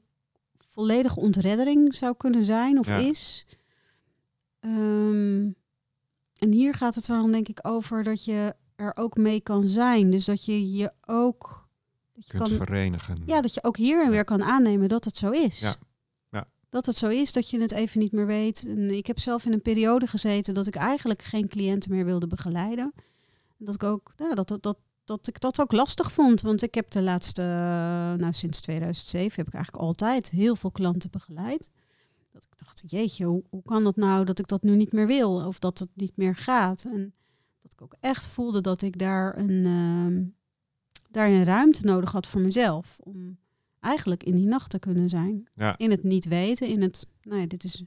[0.59, 2.97] volledige ontreddering zou kunnen zijn of Ja.
[2.97, 3.47] is.
[4.61, 5.45] Ehm,
[6.39, 9.69] en hier gaat het er dan denk ik over dat je er ook mee kan
[9.69, 10.11] zijn.
[10.11, 11.69] Dus dat je je ook.
[12.15, 13.23] Dat je kunt kan, verenigen.
[13.27, 15.59] ja, dat je ook hier en weer kan aannemen dat het zo is.
[15.59, 15.75] Ja.
[16.75, 18.67] Dat het zo is dat je het even niet meer weet.
[18.67, 22.27] En ik heb zelf in een periode gezeten dat ik eigenlijk geen cliënten meer wilde
[22.27, 22.93] begeleiden.
[23.59, 26.41] En dat ik ook, ja, dat, dat, dat, dat ik dat ook lastig vond.
[26.41, 30.71] Want ik heb de laatste, eh, nou sinds 2007 heb ik eigenlijk altijd heel veel
[30.71, 31.71] klanten begeleid.
[32.33, 35.47] Dat ik dacht, jeetje, hoe, kan dat nou dat ik dat nu niet meer wil?
[35.47, 36.85] Of dat het niet meer gaat?
[36.85, 37.15] En
[37.63, 40.25] dat ik ook echt voelde dat ik daar een, ehm,
[41.11, 42.97] daar een ruimte nodig had voor mezelf.
[43.01, 43.39] Om
[43.85, 45.49] eigenlijk in die nacht te kunnen zijn.
[45.55, 45.79] Ja.
[45.79, 47.85] In het niet weten, in het, nou ja, dit is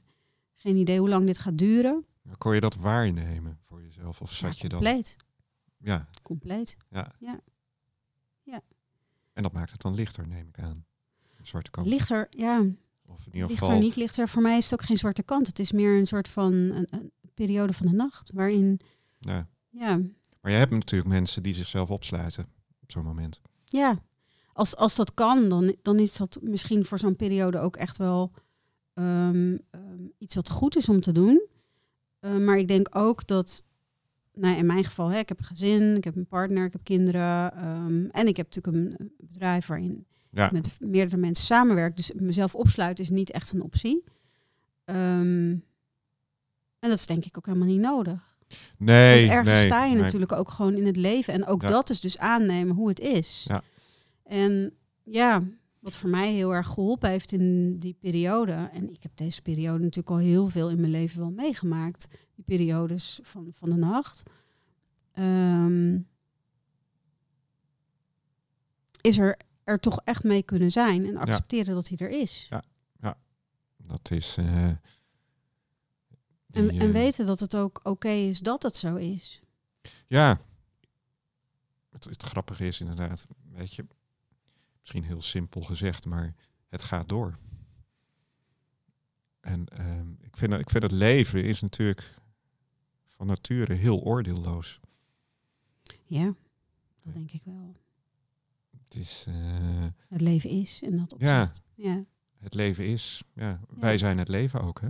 [0.54, 2.04] geen idee hoe lang dit gaat duren.
[2.38, 4.20] Kon je dat waarnemen voor jezelf?
[4.20, 4.78] Of zat Ja, je dan?
[4.82, 5.16] compleet,
[5.78, 6.76] Ja, compleet.
[6.90, 7.12] ja.
[7.18, 7.40] Ja.
[8.42, 8.60] Ja.
[9.32, 10.84] En dat maakt het dan lichter, neem ik aan.
[11.38, 11.86] Een zwarte kant.
[11.86, 12.58] Lichter, ja,
[13.06, 13.80] Of in ieder lichter, geval.
[13.80, 14.28] niet lichter.
[14.28, 15.46] Voor mij is het ook geen zwarte kant.
[15.46, 18.30] Het is meer een soort van een, een periode van de nacht.
[18.34, 18.80] Waarin,
[19.18, 19.48] Ja.
[19.70, 19.96] ja,
[20.40, 22.46] Maar je hebt natuurlijk mensen die zichzelf opsluiten
[22.82, 23.40] op zo'n moment.
[23.64, 23.98] ja.
[24.58, 28.32] Als, als dat kan, dan, dan is dat misschien voor zo'n periode ook echt wel
[28.94, 31.46] ehm, ehm, iets wat goed is om te doen.
[32.20, 33.64] Eh, maar ik denk ook dat,
[34.34, 36.84] nou in mijn geval, hè, ik heb een gezin, ik heb een partner, ik heb
[36.84, 37.52] kinderen.
[37.52, 41.96] ehm, en ik heb natuurlijk een bedrijf waarin Ja, ik met meerdere mensen samenwerk.
[41.96, 44.04] Dus mezelf opsluiten is niet echt een optie.
[44.84, 45.64] En
[46.78, 48.36] dat is denk ik ook helemaal niet nodig.
[48.78, 49.18] nee.
[49.20, 50.02] Want ergens nee, sta je nee.
[50.02, 51.34] natuurlijk ook gewoon in het leven.
[51.34, 51.68] En ook Ja.
[51.68, 53.44] dat is dus aannemen hoe het is.
[53.48, 53.62] Ja.
[54.28, 55.42] En ja,
[55.78, 58.52] wat voor mij heel erg geholpen heeft in die periode.
[58.72, 62.08] En ik heb deze periode natuurlijk al heel veel in mijn leven wel meegemaakt.
[62.34, 64.22] Die periodes van, van de nacht.
[65.12, 65.98] Ehm,
[69.00, 71.06] is er, er toch echt mee kunnen zijn.
[71.06, 72.48] En accepteren dat hij er is.
[73.76, 74.36] Dat is.
[74.36, 74.70] eh,
[76.46, 79.40] die, En, en eh, weten dat het ook oké is dat het zo is.
[80.06, 80.40] Ja.
[81.90, 83.86] Het, het grappige is inderdaad, weet je,
[84.88, 86.34] misschien heel simpel gezegd, maar
[86.68, 87.38] het gaat door.
[89.40, 92.14] En ehm, ik, vind, ik vind het leven is natuurlijk
[93.06, 94.80] van nature heel oordeelloos.
[96.04, 96.34] Ja,
[97.02, 97.74] dat denk ik wel.
[98.84, 101.42] Het is, eh, Het leven is en dat Ja.
[101.42, 101.62] opzet.
[101.74, 102.04] Ja.
[102.38, 104.88] het leven is, ja, wij zijn het leven ook, hè?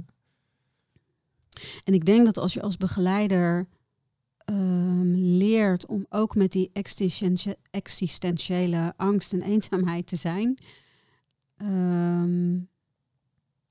[1.85, 3.67] En ik denk dat als je als begeleider
[4.49, 10.59] ehm, leert om ook met die existentie- existentiële angst en eenzaamheid te zijn,
[11.57, 12.59] ehm,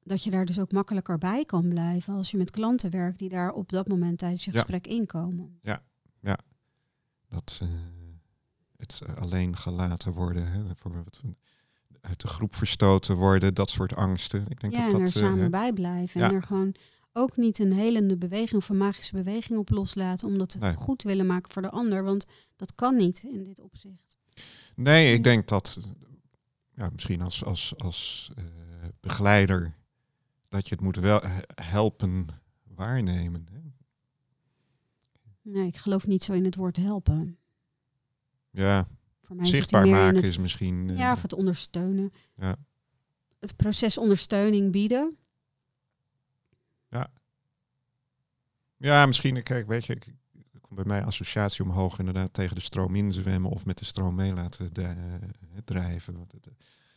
[0.03, 3.29] dat je daar dus ook makkelijker bij kan blijven als je met klanten werkt die
[3.29, 4.57] daar op dat moment tijdens je Ja.
[4.57, 5.59] gesprek inkomen.
[7.29, 7.67] Dat eh,
[8.77, 11.21] het alleen gelaten worden, hè, voor wat,
[12.01, 14.45] uit de groep verstoten worden, dat soort angsten.
[14.49, 16.21] Ik denk Ja, dat en er eh, samen bij blijven.
[16.21, 16.35] En ja.
[16.35, 16.73] er gewoon
[17.17, 20.73] ook niet een helende beweging of een magische beweging op loslaten, omdat Nee.
[20.75, 22.03] goed willen maken voor de ander.
[22.03, 22.25] Want
[22.55, 24.17] dat kan niet in dit opzicht.
[24.75, 25.79] Nee, ik denk dat
[26.75, 28.43] ja, misschien als, als, als eh,
[28.99, 29.73] begeleider
[30.47, 32.27] dat je het moet wel he- helpen
[32.63, 33.47] waarnemen.
[33.51, 33.59] Hè?
[35.41, 37.37] Nee, ik geloof niet zo in het woord helpen.
[38.51, 38.87] Ja,
[39.21, 40.89] Voor mij zichtbaar maken het, is misschien.
[40.89, 42.11] eh, Ja, of het ondersteunen.
[42.35, 42.55] Ja.
[43.39, 45.17] Het proces ondersteuning bieden.
[48.77, 50.13] Ja, misschien, kijk, weet je, ik,
[50.61, 54.33] komt bij mij associatie omhoog inderdaad tegen de stroom inzwemmen of met de stroom mee
[54.33, 56.17] laten de, uh, drijven.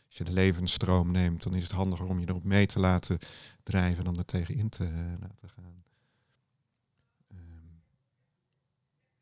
[0.07, 3.17] als je de levensstroom neemt, dan is het handiger om je erop mee te laten
[3.63, 5.83] drijven dan er tegen in te laten gaan.
[7.27, 7.45] Ehm,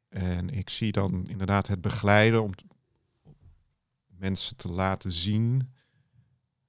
[0.10, 2.52] en ik zie dan inderdaad het begeleiden om
[4.08, 5.74] mensen te laten zien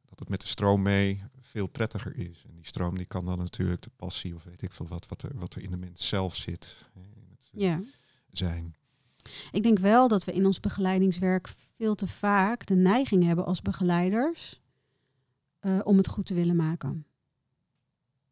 [0.08, 2.44] dat het met de stroom mee veel prettiger is.
[2.48, 5.22] En die stroom die kan dan natuurlijk de passie of weet ik veel wat, wat
[5.22, 7.80] er, wat er in de mens zelf zit, in het, eh, ja.
[8.30, 8.74] zijn.
[9.50, 13.62] Ik denk wel dat we in ons begeleidingswerk veel te vaak de neiging hebben als
[13.62, 14.60] begeleiders
[15.60, 17.06] uh, om het goed te willen maken.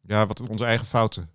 [0.00, 1.31] Ja, wat onze eigen fouten.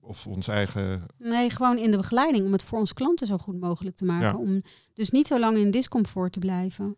[0.00, 1.06] Of onze eigen.
[1.16, 4.38] Nee, gewoon in de begeleiding om het voor onze klanten zo goed mogelijk te maken.
[4.38, 4.62] Om
[4.94, 6.96] dus niet zo lang in discomfort te blijven.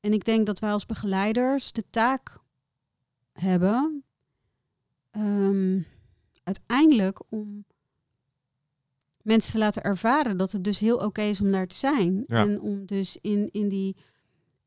[0.00, 2.38] En ik denk dat wij als begeleiders de taak
[3.40, 4.04] hebben,
[5.10, 5.80] ehm,
[6.42, 7.64] uiteindelijk om
[9.22, 12.24] mensen te laten ervaren dat het dus heel oké is om daar te zijn.
[12.26, 13.96] En om dus in, in die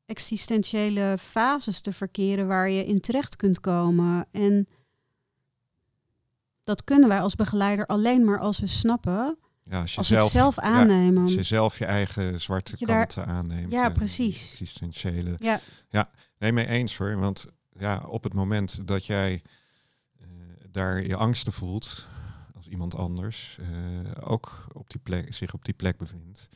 [0.05, 4.27] existentiële fases te verkeren waar je in terecht kunt komen.
[4.31, 4.67] En
[6.63, 9.37] dat kunnen wij als begeleider alleen maar als we snappen.
[9.63, 11.23] Ja, als je zelf, het zelf aannemen.
[11.23, 13.71] als je zelf je eigen zwarte kanten aanneemt.
[13.71, 14.51] Ja, precies.
[14.51, 15.35] Existentiële.
[15.37, 15.59] Ja.
[15.89, 17.17] ja, nee, mee eens hoor.
[17.17, 17.47] Want
[17.77, 19.41] ja, op het moment dat jij
[20.21, 20.27] uh,
[20.71, 22.07] daar je angsten voelt,
[22.55, 26.49] als iemand anders uh, ook op die plek, zich op die plek bevindt,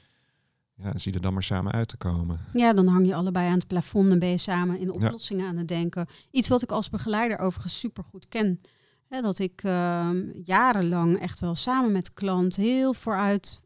[0.76, 2.40] ja, zie je er dan maar samen uit te komen.
[2.54, 5.58] Ja, dan hang je allebei aan het plafond en ben je samen in oplossingen aan
[5.58, 6.08] het denken.
[6.32, 8.60] Iets wat ik als begeleider overigens super goed ken.
[9.08, 10.10] Hè, dat ik uh,
[10.44, 13.62] jarenlang echt wel samen met klant heel vooruit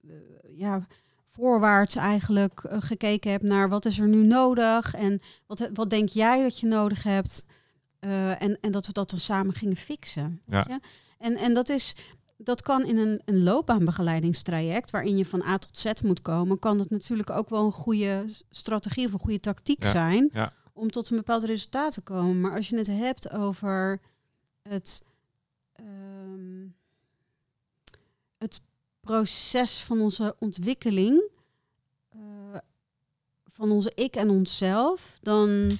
[0.00, 0.12] uh,
[0.56, 0.86] ja,
[1.40, 6.08] voorwaarts eigenlijk uh, gekeken heb naar wat is er nu nodig en wat, wat denk
[6.08, 7.44] jij dat je nodig hebt.
[8.00, 10.40] Uh, en, en dat we dat dan samen gingen fixen.
[10.46, 10.64] Ja.
[10.66, 10.88] Weet je?
[11.18, 11.96] En, en dat is,
[12.36, 16.78] dat kan in een, een loopbaanbegeleidingstraject, waarin je van A tot Z moet komen, kan
[16.78, 19.90] dat natuurlijk ook wel een goede strategie of een goede tactiek ja.
[19.90, 20.52] zijn ja.
[20.72, 22.40] om tot een bepaald resultaat te komen.
[22.40, 24.00] Maar als je het hebt over
[24.62, 25.04] het,
[25.80, 26.59] um, het
[29.00, 31.30] proces van onze ontwikkeling,
[32.16, 32.20] uh,
[33.46, 35.78] van onze ik en onszelf, dan,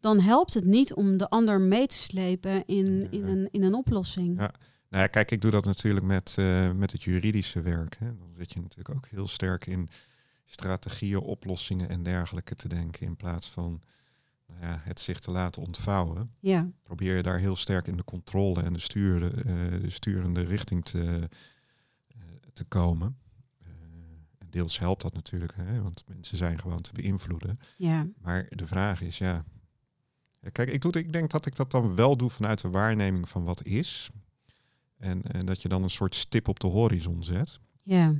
[0.00, 3.74] dan helpt het niet om de ander mee te slepen in, in, een, in een
[3.74, 4.38] oplossing.
[4.38, 4.54] Ja.
[4.88, 7.96] Nou ja, kijk, ik doe dat natuurlijk met, uh, met het juridische werk.
[7.98, 8.16] Hè.
[8.16, 9.88] Dan zit je natuurlijk ook heel sterk in
[10.44, 13.06] strategieën, oplossingen en dergelijke te denken.
[13.06, 13.82] In plaats van
[14.46, 16.34] nou ja, het zich te laten ontvouwen.
[16.40, 16.70] Ja.
[16.82, 20.84] Probeer je daar heel sterk in de controle en de, stuurde, uh, de sturende richting
[20.84, 21.28] te,
[22.56, 23.18] te komen.
[23.62, 23.68] Uh,
[24.50, 27.58] deels helpt dat natuurlijk, hè, want mensen zijn gewoon te beïnvloeden.
[27.76, 28.06] Ja.
[28.18, 29.44] Maar de vraag is, ja,
[30.52, 33.44] kijk, ik, doe, ik denk dat ik dat dan wel doe vanuit de waarneming van
[33.44, 34.10] wat is.
[34.96, 37.60] En, en dat je dan een soort stip op de horizon zet.
[37.82, 38.14] Ja.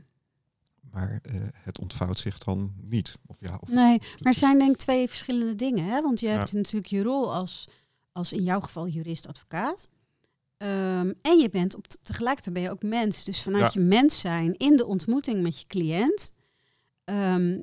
[0.90, 3.18] Maar uh, het ontvouwt zich dan niet.
[3.26, 5.84] Of ja, of nee, maar het zijn denk ik twee verschillende dingen.
[5.84, 6.02] Hè?
[6.02, 7.68] Want je hebt natuurlijk je rol als,
[8.12, 9.88] als in jouw geval jurist-advocaat.
[10.58, 13.24] Um, en je bent op tegelijkertijd ben je ook mens.
[13.24, 16.34] Dus vanuit je mens zijn in de ontmoeting met je cliënt,
[17.04, 17.62] um,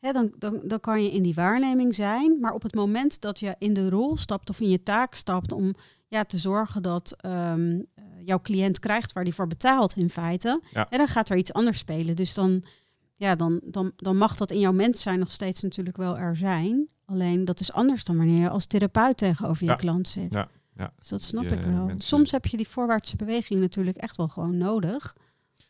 [0.00, 2.40] uh, dan, dan, dan kan je in die waarneming zijn.
[2.40, 5.52] Maar op het moment dat je in de rol stapt of in je taak stapt
[5.52, 5.74] om
[6.08, 7.86] ja, te zorgen dat um,
[8.24, 10.86] jouw cliënt krijgt waar die voor betaalt in feite, ja.
[10.90, 12.16] dan gaat er iets anders spelen.
[12.16, 12.64] Dus dan,
[13.16, 16.36] ja, dan, dan, dan mag dat in jouw mens zijn nog steeds natuurlijk wel er
[16.36, 16.88] zijn.
[17.04, 20.34] Alleen dat is anders dan wanneer je als therapeut tegenover je klant zit.
[20.34, 20.48] Ja.
[20.76, 21.90] Ja, dus dat snap ik wel.
[21.96, 25.16] Soms heb je die voorwaartse beweging natuurlijk echt wel gewoon nodig.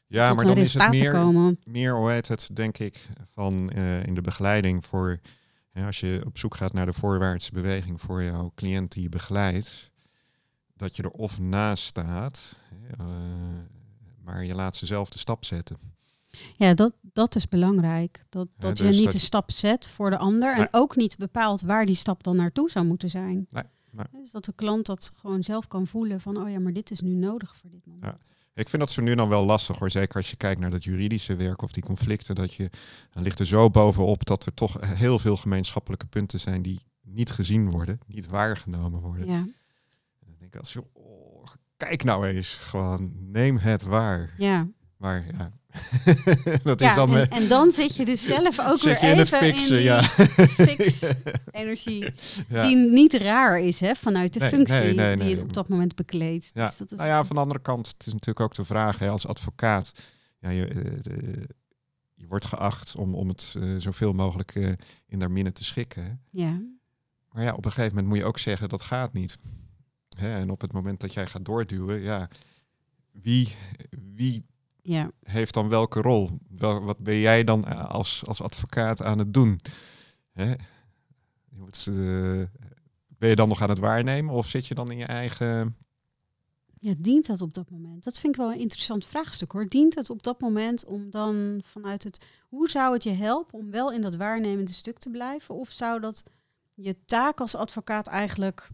[0.07, 4.15] Ja, maar dan is het meer, meer, hoe heet het, denk ik, van uh, in
[4.15, 5.21] de begeleiding voor,
[5.73, 9.09] ja, als je op zoek gaat naar de voorwaartse beweging voor jouw cliënt die je
[9.09, 9.91] begeleidt,
[10.77, 12.57] dat je er of naast staat,
[13.01, 13.07] uh,
[14.25, 15.79] maar je laat ze zelf de stap zetten.
[16.57, 18.25] Ja, dat, dat is belangrijk.
[18.29, 21.61] Dat, dat je dus niet de stap zet voor de ander en ook niet bepaalt
[21.61, 23.47] waar die stap dan naartoe zou moeten zijn.
[23.51, 23.65] Nee.
[24.13, 27.01] Dus dat de klant dat gewoon zelf kan voelen van, oh ja, maar dit is
[27.01, 28.05] nu nodig voor dit moment.
[28.05, 28.33] Ja.
[28.55, 29.91] Ik vind dat ze nu dan wel lastig hoor.
[29.91, 32.35] Zeker als je kijkt naar dat juridische werk of die conflicten.
[32.35, 32.71] Dat je,
[33.11, 37.31] dan ligt er zo bovenop dat er toch heel veel gemeenschappelijke punten zijn die niet
[37.31, 39.27] gezien worden, niet waargenomen worden.
[39.27, 39.39] Ja.
[39.39, 44.35] En dan denk ik als je, oh, kijk nou eens, gewoon neem het waar.
[44.39, 44.69] Ja.
[44.97, 45.53] Maar ja,
[46.63, 49.29] dat is dan en, en, dan zit je dus zelf ook weer even in het
[49.29, 50.03] fixen, in ja.
[50.69, 51.03] fix
[51.51, 52.13] energie.
[52.49, 56.51] Die niet raar is hè, vanuit de functie die je op dat moment bekleedt.
[56.55, 56.67] Ja.
[56.67, 58.99] Dus dat is nou ja, van de andere kant, het is natuurlijk ook de vraag
[58.99, 59.93] hè, als advocaat.
[60.39, 61.43] Ja, je, eh,
[62.15, 64.73] je wordt geacht om, om het uh, zoveel mogelijk uh,
[65.07, 66.23] in daar minnen te schikken.
[66.31, 66.61] Ja.
[67.31, 69.39] Maar ja, op een gegeven moment moet je ook zeggen dat gaat niet.
[70.17, 72.29] Hè, en op het moment dat jij gaat doorduwen, ja,
[73.11, 73.55] wie,
[74.15, 74.45] wie
[74.83, 75.11] ja.
[75.23, 76.31] heeft dan welke rol?
[76.49, 79.61] Wel, wat ben jij dan als, als advocaat aan het doen?
[80.33, 80.51] Hè?
[81.49, 82.42] Je moet, uh,
[83.07, 85.77] ben je dan nog aan het waarnemen of zit je dan in je eigen...
[86.75, 88.05] Ja, dient dat op dat moment?
[88.05, 89.66] Dat vind ik wel een interessant vraagstuk hoor.
[89.66, 92.27] Dient het op dat moment om dan vanuit het...
[92.49, 95.55] Hoe zou het je helpen om wel in dat waarnemende stuk te blijven?
[95.55, 96.23] Of zou dat
[96.75, 98.68] je taak als advocaat eigenlijk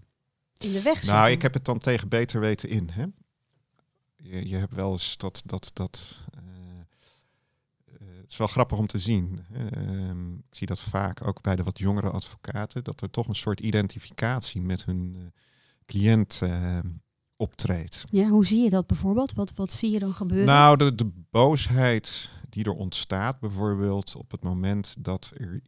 [0.57, 1.15] in de weg zitten?
[1.15, 2.89] Nou, ik heb het dan tegen beter weten in.
[2.91, 3.05] Hè?
[4.23, 5.43] Je, je hebt wel eens dat...
[5.45, 6.43] dat, dat uh,
[8.01, 9.45] het is wel grappig om te zien.
[9.53, 13.35] Ehm, ik zie dat vaak ook bij de wat jongere advocaten, dat er toch een
[13.35, 15.23] soort identificatie met hun uh,
[15.87, 16.43] cliënt
[17.37, 18.05] optreedt.
[18.11, 19.33] Ja, hoe zie je dat bijvoorbeeld?
[19.33, 20.47] Wat, wat zie je dan gebeuren?
[20.47, 25.63] Nou, de, de boosheid die er ontstaat, bijvoorbeeld op het moment dat er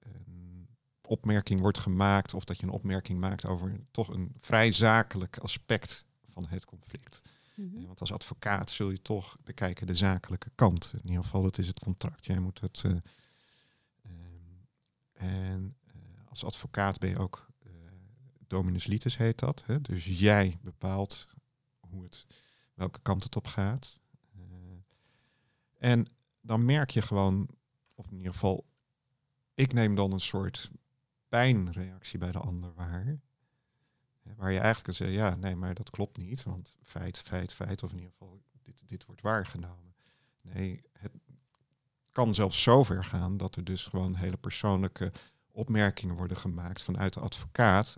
[0.00, 0.68] een
[1.06, 6.04] opmerking wordt gemaakt, of dat je een opmerking maakt over toch een vrij zakelijk aspect
[6.26, 7.20] van het conflict.
[7.56, 7.86] Mhm.
[7.86, 10.92] Want als advocaat zul je toch bekijken de zakelijke kant.
[10.94, 12.26] In ieder geval, het is het contract.
[12.26, 12.82] Jij moet het.
[12.86, 12.96] Uh,
[15.12, 15.92] en uh,
[16.28, 17.46] als advocaat ben je ook
[18.46, 19.62] dominus litis heet dat.
[19.66, 19.80] Hè?
[19.80, 21.28] Dus jij bepaalt
[21.80, 22.26] hoe het,
[22.74, 23.98] welke kant het op gaat.
[25.78, 26.06] en
[26.40, 27.48] dan merk je gewoon,
[27.94, 28.64] of in ieder geval,
[29.54, 30.70] ik neem dan een soort
[31.28, 33.20] pijnreactie bij de ander waar.
[34.36, 37.82] Waar je eigenlijk kan zeggen, ja, nee, maar dat klopt niet, want feit, feit, feit,
[37.82, 39.94] of in ieder geval, dit, dit wordt waargenomen.
[40.40, 41.12] Nee, het
[42.12, 45.12] kan zelfs zover gaan dat er dus gewoon hele persoonlijke
[45.50, 47.96] opmerkingen worden gemaakt vanuit de advocaat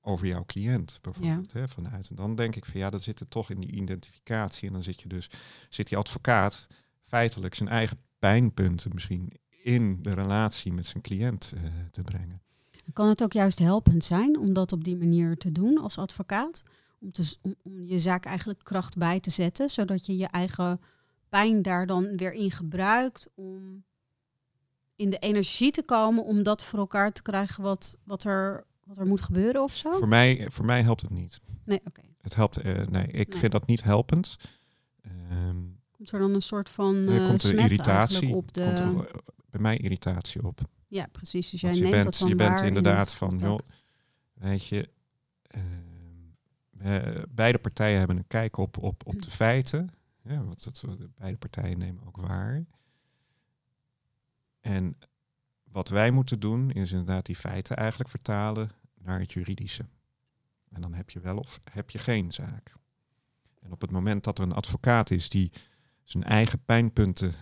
[0.00, 1.52] over jouw cliënt bijvoorbeeld.
[1.52, 2.10] Hè, vanuit.
[2.10, 4.66] En dan denk ik van ja, dat zit er toch in die identificatie.
[4.66, 5.30] En dan zit je dus,
[5.68, 6.66] zit die advocaat
[7.04, 12.42] feitelijk zijn eigen pijnpunten misschien in de relatie met zijn cliënt uh, te brengen.
[12.92, 16.62] Kan het ook juist helpend zijn om dat op die manier te doen als advocaat?
[17.00, 20.80] Om, te, om, om je zaak eigenlijk kracht bij te zetten, zodat je je eigen
[21.28, 23.84] pijn daar dan weer in gebruikt om
[24.96, 28.98] in de energie te komen om dat voor elkaar te krijgen wat, wat, er, wat
[28.98, 29.92] er moet gebeuren of zo?
[29.92, 31.40] Voor mij, voor mij helpt het niet.
[31.64, 32.02] Nee, oké.
[32.20, 34.36] Het helpt, uh, nee, ik vind dat niet helpend.
[35.32, 38.64] Um, komt er dan een soort van uh, komt er irritatie op de...
[38.64, 40.60] Komt er, bij mij irritatie op.
[40.88, 41.50] Ja, precies.
[41.50, 43.58] Dus jij neemt bent, dat dan Je bent inderdaad van, joh,
[44.32, 44.90] weet je,
[46.82, 49.90] uh, beide partijen hebben een kijk op, op, op de feiten.
[50.22, 50.84] Ja, want dat,
[51.16, 52.64] beide partijen nemen ook waar.
[54.60, 54.98] En
[55.64, 59.86] wat wij moeten doen, is inderdaad die feiten eigenlijk vertalen naar het juridische.
[60.68, 62.74] En dan heb je wel of heb je geen zaak.
[63.60, 65.52] En op het moment dat er een advocaat is die
[66.04, 67.32] zijn eigen pijnpunten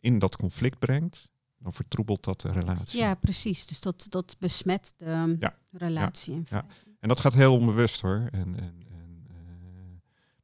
[0.00, 1.28] in dat conflict brengt,
[1.64, 3.00] dan vertroebelt dat de relatie.
[3.00, 3.66] Ja, precies.
[3.66, 6.34] Dus dat, dat besmet de ja, relatie.
[6.34, 6.66] Ja, ja,
[7.00, 8.28] En dat gaat heel onbewust hoor.
[8.30, 9.36] En, en, en uh,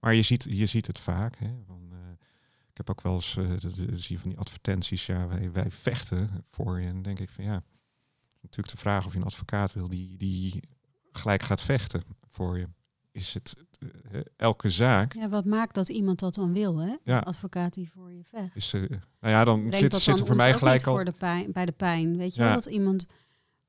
[0.00, 1.36] maar je ziet, je ziet het vaak.
[1.38, 1.98] Hè, van, uh,
[2.70, 3.52] ik heb ook wel eens uh,
[3.94, 6.86] zie van die advertenties, ja, wij, wij vechten voor je.
[6.86, 7.62] En dan denk ik van ja,
[8.40, 10.62] natuurlijk de vraag of je een advocaat wil die, die
[11.12, 12.68] gelijk gaat vechten voor je
[13.20, 15.14] is het uh, elke zaak.
[15.14, 16.96] Ja, wat maakt dat iemand dat dan wil, hè?
[17.04, 17.18] Ja.
[17.18, 18.56] advocaat die voor je vecht.
[18.56, 20.94] Is, uh, nou ja, dan zit, zit er voor mij gelijk al.
[20.94, 22.16] Voor de pijn, bij de pijn.
[22.16, 22.46] Weet je ja.
[22.46, 23.06] wel dat iemand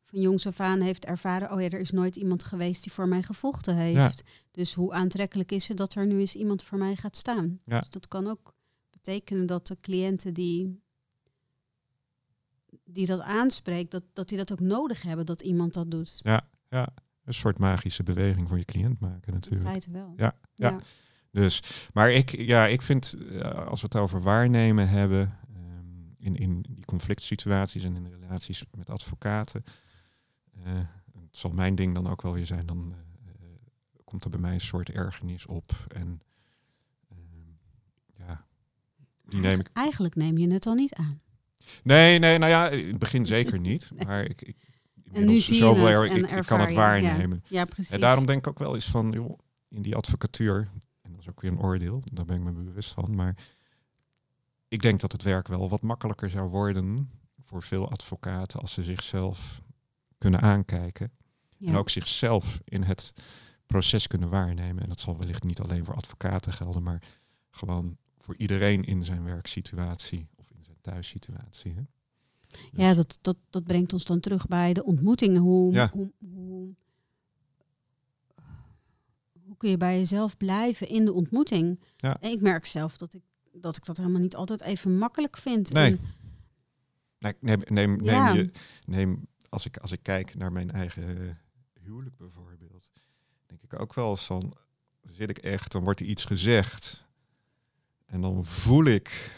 [0.06, 3.08] van jongs af aan heeft ervaren: oh ja, er is nooit iemand geweest die voor
[3.08, 4.24] mij gevochten heeft.
[4.52, 7.60] Dus hoe aantrekkelijk is het dat er nu eens iemand voor mij gaat staan?
[7.66, 7.80] Ja.
[7.80, 8.54] Dus dat kan ook
[8.90, 10.80] betekenen dat de cliënten die
[12.84, 16.20] die dat aanspreekt, dat, dat die dat ook nodig hebben dat iemand dat doet.
[16.24, 19.62] Ja, ja een soort magische beweging voor je cliënt maken natuurlijk.
[19.62, 20.14] In feite wel.
[20.16, 20.80] Ja, ja.
[21.32, 21.62] Dus,
[21.94, 26.66] maar ik, ja, ik vind, eh, als we het over waarnemen hebben, um, in, in
[26.70, 29.64] die conflict situaties en in de relaties met advocaten,
[30.58, 30.74] uh,
[31.14, 33.32] het zal mijn ding dan ook wel weer zijn, dan uh,
[34.04, 35.72] komt er bij mij een soort ergernis op.
[35.88, 36.22] En
[37.10, 38.46] ehm, ja,
[39.26, 39.70] die neem ik.
[39.74, 41.18] Eigenlijk neem je het al niet aan.
[41.84, 43.92] Nee, nee, nou ja, in het begin zeker niet.
[44.06, 44.56] Maar ik, ik
[45.14, 47.44] en nu zie je het en ik, ik, kan het waarnemen.
[47.48, 47.92] Ja, precies.
[47.92, 50.70] En daarom denk ik ook wel eens van, joh, in die advocatuur,
[51.02, 53.38] en dat is ook weer een oordeel, daar ben ik me bewust van, maar
[54.68, 57.12] ik denk dat het werk wel wat makkelijker zou worden
[57.42, 59.62] voor veel advocaten als ze zichzelf
[60.18, 61.12] kunnen aankijken.
[61.66, 63.14] En ook zichzelf in het
[63.66, 64.84] proces kunnen waarnemen.
[64.84, 67.02] En dat zal wellicht niet alleen voor advocaten gelden, maar
[67.50, 71.74] gewoon voor iedereen in zijn werksituatie of in zijn thuissituatie.
[71.74, 71.82] Hè?
[72.74, 75.42] Ja, dat, dat, dat brengt ons dan terug bij de ontmoetingen.
[75.42, 76.76] Hoe, hoe, hoe,
[79.44, 81.80] hoe, kun je bij jezelf blijven in de ontmoeting?
[81.98, 82.18] Ja.
[82.20, 83.22] En ik merk zelf dat ik,
[83.54, 85.74] dat ik dat helemaal niet altijd even makkelijk vind.
[85.74, 86.00] Nee.
[87.20, 88.50] nee neem, neem, neem, je,
[88.86, 91.38] neem als, ik, als ik kijk naar mijn eigen
[91.84, 92.92] huwelijk bijvoorbeeld,
[93.46, 94.54] denk ik ook wel eens van
[95.10, 97.06] zit ik echt, dan wordt er iets gezegd.
[98.06, 99.32] En dan voel ik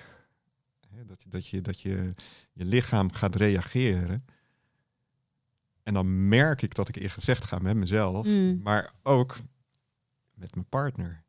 [0.96, 2.14] hè, dat, je, dat, je, dat je
[2.54, 4.26] je lichaam gaat reageren.
[5.84, 8.60] En dan merk ik dat ik in gezegd ga met mezelf, mm.
[8.64, 9.38] maar ook
[10.34, 11.24] met mijn partner.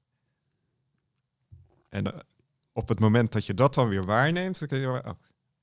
[1.88, 2.18] En eh,
[2.72, 5.10] op het moment dat je dat dan weer waarneemt, dan kun je, oh,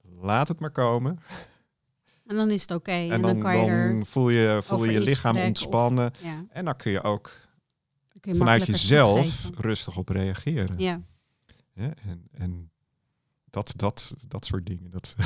[0.02, 1.20] laat het maar komen.
[2.26, 2.92] En dan is het oké.
[2.92, 6.14] En, dan, kan je dan voel je voel je, je lichaam ontspannen.
[6.50, 7.32] En dan kun je ook
[8.20, 10.80] kun je vanuit jezelf rustig op reageren.
[10.80, 11.02] Ja.
[11.74, 12.71] ja en, en
[13.52, 14.92] dat, dat, dat soort dingen.
[14.92, 15.16] Dat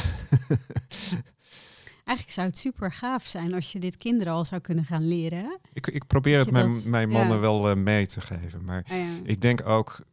[2.05, 5.59] Eigenlijk zou het super gaaf zijn als je dit kinderen al zou kunnen gaan leren.
[5.73, 8.63] Ik, ik probeer het mijn, mijn mannen wel uh, mee te geven.
[8.63, 10.05] Maar ah, ik denk ook,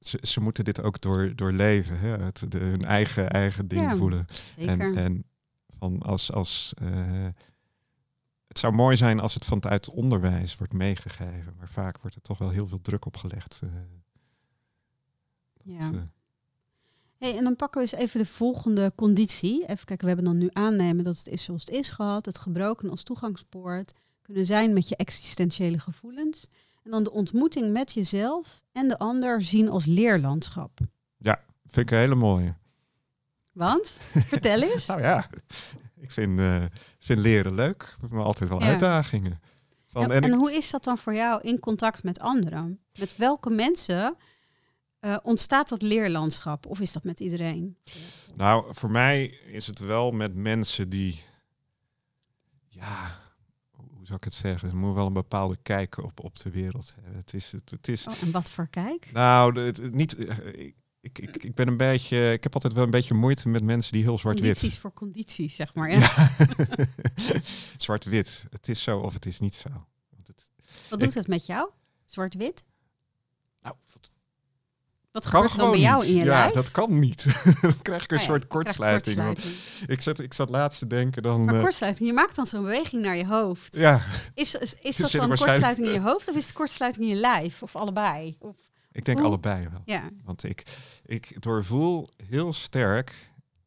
[0.00, 1.98] ze, ze moeten dit ook door, doorleven.
[1.98, 2.08] Hè?
[2.08, 4.24] Het, de, hun eigen, eigen ding voelen.
[4.56, 4.80] Zeker.
[4.80, 5.24] En, en
[5.68, 7.26] van als, als uh,
[8.48, 11.54] het zou mooi zijn als het vanuit onderwijs wordt meegegeven.
[11.58, 13.60] Maar vaak wordt er toch wel heel veel druk op gelegd.
[13.64, 13.70] Uh,
[15.62, 16.08] ja.
[17.18, 19.66] Hey, en dan pakken we eens even de volgende conditie.
[19.66, 22.26] Even kijken, we hebben dan nu aannemen dat het is zoals het is gehad.
[22.26, 23.92] Het gebroken als toegangspoort
[24.22, 26.46] kunnen zijn met je existentiële gevoelens.
[26.82, 30.78] En dan de ontmoeting met jezelf en de ander zien als leerlandschap.
[31.16, 32.54] Ja, vind ik een hele mooie.
[33.52, 33.88] Want?
[34.12, 34.86] Vertel eens.
[34.86, 35.28] nou ja,
[36.00, 36.64] ik vind, uh,
[36.98, 39.40] vind leren leuk, maar altijd wel uitdagingen.
[39.86, 42.80] Van, en, en, hoe is dat dan voor jou in contact met anderen?
[42.98, 44.16] Met welke mensen
[45.06, 47.76] uh, ontstaat dat leerlandschap of is dat met iedereen?
[48.34, 51.22] Nou, voor mij is het wel met mensen die,
[52.68, 53.20] ja,
[53.70, 54.70] hoe zou ik het zeggen?
[54.70, 57.14] Ze moeten wel een bepaalde kijk op, op de wereld hebben.
[57.20, 59.12] Het is, het, het is, oh, en wat voor kijk?
[59.12, 62.90] Nou, het, niet, eh, ik, ik, ik ben een beetje, ik heb altijd wel een
[62.90, 64.52] beetje moeite met mensen die heel zwart-wit.
[64.52, 65.90] Condities voor condities, zeg maar.
[65.90, 66.30] Ja.
[67.76, 68.44] zwart-wit.
[68.50, 69.68] Het is zo of het is niet zo.
[70.10, 70.50] Want het,
[70.90, 71.70] wat doet het met jou?
[72.04, 72.64] Zwart-wit?
[73.60, 73.76] Nou,
[75.16, 76.54] wat gebeurt er dan bij jou in je ja, lijf?
[76.54, 77.24] Ja, dat kan niet.
[77.60, 79.16] dan krijg ik een oh soort kortsluiting.
[79.16, 79.88] kortsluiting.
[79.88, 81.44] ik, zat, ik zat laatst te denken dan...
[81.44, 83.76] Maar uh, kortsluiting, je maakt dan zo'n beweging naar je hoofd.
[83.76, 84.02] Ja.
[84.34, 87.20] Is, is, is dat dan kortsluiting in je hoofd of is het kortsluiting in je
[87.20, 87.62] lijf?
[87.62, 88.36] Of allebei?
[88.38, 88.56] Of,
[88.92, 89.82] ik denk allebei wel.
[89.84, 90.10] Ja.
[90.24, 90.62] Want ik,
[91.04, 93.12] ik doorvoel heel sterk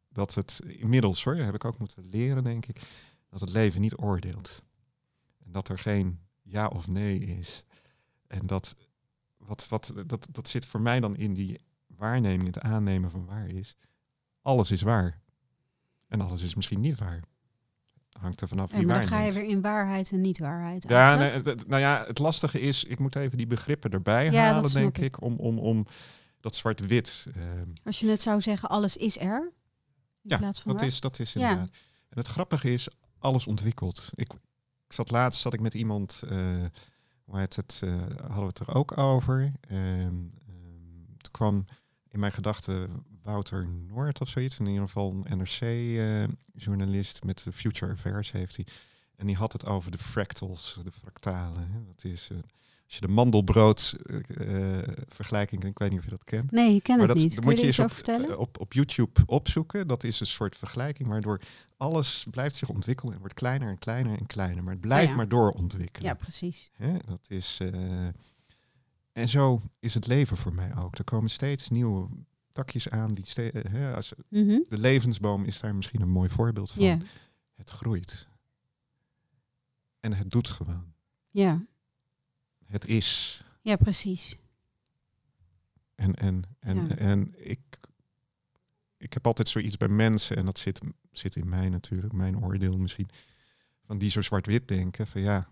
[0.10, 2.82] dat het inmiddels, hoor, heb ik ook moeten leren, denk ik,
[3.30, 4.64] dat het leven niet oordeelt.
[5.45, 7.64] En dat er geen ja of nee is.
[8.28, 8.76] En dat
[9.50, 13.47] wat, wat, dat, dat zit voor mij dan in die waarneming, het aannemen van waar
[13.47, 13.76] is.
[14.41, 15.20] Alles is waar.
[16.08, 17.20] En alles is misschien niet waar.
[18.20, 19.00] Hangt er vanaf wie waar.
[19.00, 20.86] dan ga je weer in waarheid en niet waarheid.
[20.88, 24.97] Ja, nee, nou ja, het lastige is, ik moet even die begrippen erbij halen, denk
[24.97, 25.86] ik, om, om, om
[26.39, 27.28] dat zwart-wit.
[27.38, 27.43] Uh,
[27.84, 29.52] Als je net zou zeggen, alles is er.
[30.22, 31.70] ja, dat, is, dat is inderdaad.
[32.10, 32.88] En het grappige is,
[33.20, 34.10] alles ontwikkelt.
[34.14, 34.34] Ik,
[34.88, 36.22] ik zat laatst zat ik met iemand.
[36.32, 36.66] Uh,
[37.30, 39.52] maar het, uh, hadden we het er ook over.
[39.72, 40.32] Um,
[41.18, 41.66] het kwam
[42.10, 44.60] in mijn gedachten Wouter Noord of zoiets.
[44.60, 48.66] In ieder geval een NRC-journalist uh, met de Future Affairs heeft hij.
[49.16, 51.86] En die had het over de fractals, de fractalen.
[51.88, 52.38] Dat is, uh,
[52.90, 54.78] als je de mandelbrood uh,
[55.08, 56.52] vergelijking, ik weet niet of je dat kent.
[56.52, 57.36] Nee, ik ken maar het dat, niet.
[57.36, 58.40] Dan moet je, eens op, vertellen?
[58.40, 59.88] Op, op YouTube opzoeken.
[59.88, 61.42] Dat is een soort vergelijking waardoor
[61.78, 64.64] alles blijft zich ontwikkelen en wordt kleiner en kleiner en kleiner.
[64.64, 66.08] Maar het blijft oh maar doorontwikkelen.
[66.08, 66.72] Ja, precies.
[66.74, 66.98] Hè?
[67.06, 68.08] Dat is, uh,
[69.12, 70.98] en zo is het leven voor mij ook.
[70.98, 72.08] Er komen steeds nieuwe
[72.52, 73.14] takjes aan.
[73.14, 74.66] Die ste hè, als, mm -hmm.
[74.70, 76.84] De levensboom is daar misschien een mooi voorbeeld van.
[76.84, 77.00] Yeah.
[77.54, 78.30] Het groeit.
[80.00, 80.94] En het doet gewoon.
[81.30, 81.66] Ja.
[82.70, 83.42] Het is.
[83.62, 84.38] Ja, precies.
[85.96, 86.96] En, en, en, ja.
[86.96, 87.60] en ik,
[88.98, 90.80] ik heb altijd zoiets bij mensen, en dat zit,
[91.12, 93.10] zit in mij natuurlijk, mijn oordeel misschien,
[93.86, 95.50] van die zo zwart-wit denken, van ja,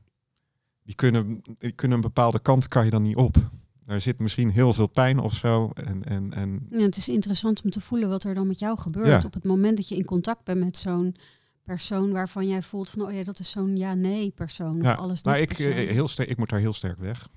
[0.84, 3.50] die kunnen, die kunnen een bepaalde kant kan je dan niet op.
[3.86, 5.70] Daar zit misschien heel veel pijn of zo.
[5.74, 6.68] En, en, en...
[6.70, 9.08] Ja, het is interessant om te voelen wat er dan met jou gebeurt.
[9.08, 9.22] Ja.
[9.26, 11.16] Op het moment dat je in contact bent met zo'n
[11.68, 14.82] persoon waarvan jij voelt van, oh ja, dat is zo'n ja-nee persoon.
[14.82, 17.30] Ja, of alles nou, ik, eh, heel sterk, ik moet daar heel sterk weg.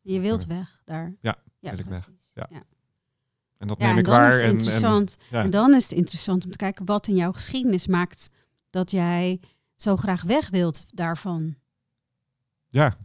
[0.00, 1.14] Je wilt weg daar.
[1.20, 2.10] Ja, ja wil ik weg.
[2.34, 2.46] Ja.
[2.50, 2.62] ja.
[3.58, 4.28] En dat ja, neem en ik waar.
[4.28, 5.16] Is het interessant.
[5.30, 8.28] En, en, dan is het interessant om te kijken wat in jouw geschiedenis maakt
[8.70, 9.40] dat jij
[9.74, 11.56] zo graag weg wilt daarvan.
[12.66, 12.96] Ja,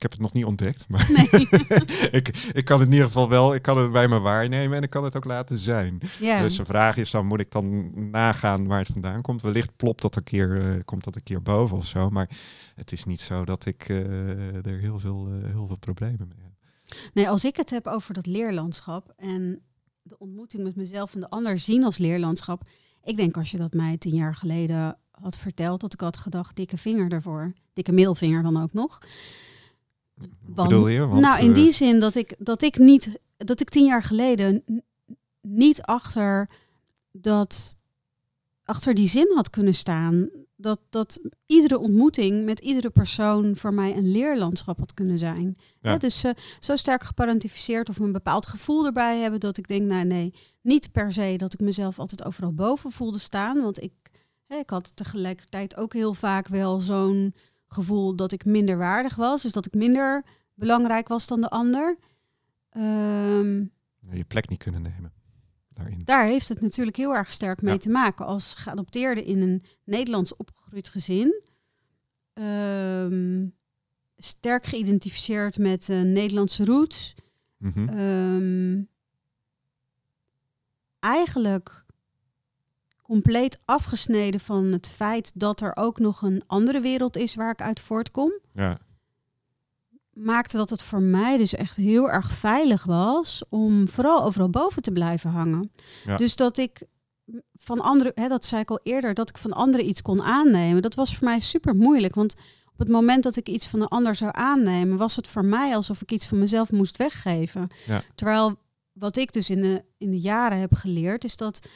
[0.00, 1.48] ik heb het nog niet ontdekt, maar nee.
[2.20, 4.82] ik, ik kan het in ieder geval wel, ik kan het bij me waarnemen en
[4.82, 6.00] ik kan het ook laten zijn.
[6.18, 6.42] Ja.
[6.42, 9.42] Dus de vraag is dan, moet ik dan nagaan waar het vandaan komt?
[9.42, 12.30] Wellicht plopt dat een keer, uh, komt dat een keer boven of zo, maar
[12.74, 16.42] het is niet zo dat ik uh, er heel veel, uh, heel veel problemen mee
[16.42, 16.52] heb.
[17.14, 19.60] Nee, als ik het heb over dat leerlandschap en
[20.02, 22.62] de ontmoeting met mezelf en de ander zien als leerlandschap.
[23.02, 26.56] Ik denk als je dat mij tien jaar geleden had verteld, dat ik had gedacht,
[26.56, 27.52] dikke vinger ervoor.
[27.72, 28.98] Dikke middelvinger dan ook nog.
[30.40, 31.06] Bedoel je?
[31.06, 34.64] Want, nou, in die zin dat ik, dat ik niet, dat ik tien jaar geleden
[35.40, 36.48] niet achter
[37.12, 37.78] dat
[38.64, 40.30] achter die zin had kunnen staan.
[40.56, 45.56] Dat, dat iedere ontmoeting met iedere persoon voor mij een leerlandschap had kunnen zijn.
[45.80, 45.96] Ja.
[45.96, 50.04] dus uh, zo sterk geparentificeerd of een bepaald gevoel erbij hebben dat ik denk, nou
[50.04, 53.62] nee, niet per se dat ik mezelf altijd overal boven voelde staan.
[53.62, 53.92] Want ik,
[54.46, 57.34] hè, ik had tegelijkertijd ook heel vaak wel zo'n
[57.72, 59.42] gevoel dat ik minder waardig was.
[59.42, 61.96] Dus dat ik minder belangrijk was dan de ander.
[62.76, 63.72] Um,
[64.10, 65.12] je plek niet kunnen nemen.
[66.04, 68.26] Daar heeft het natuurlijk heel erg sterk mee te maken.
[68.26, 71.42] Als geadopteerde in een Nederlands opgegroeid gezin.
[72.32, 73.46] Ehm,
[74.16, 77.14] sterk geïdentificeerd met uh, Nederlandse roots.
[77.56, 77.88] Mhm.
[77.88, 78.82] Ehm,
[80.98, 81.84] eigenlijk
[83.10, 87.62] compleet afgesneden van het feit dat er ook nog een andere wereld is waar ik
[87.62, 88.32] uit voortkom.
[88.52, 88.78] Ja
[90.12, 94.82] maakte dat het voor mij dus echt heel erg veilig was om vooral overal boven
[94.82, 95.72] te blijven hangen.
[96.16, 96.82] Dus dat ik
[97.54, 100.82] van anderen, hè, dat zei ik al eerder, dat ik van anderen iets kon aannemen,
[100.82, 102.14] dat was voor mij super moeilijk.
[102.14, 102.34] Want
[102.72, 105.74] op het moment dat ik iets van een ander zou aannemen, was het voor mij
[105.74, 107.68] alsof ik iets van mezelf moest weggeven.
[107.86, 108.02] Ja.
[108.14, 108.58] Terwijl
[108.92, 111.68] wat ik dus in de, in de jaren heb geleerd, is dat,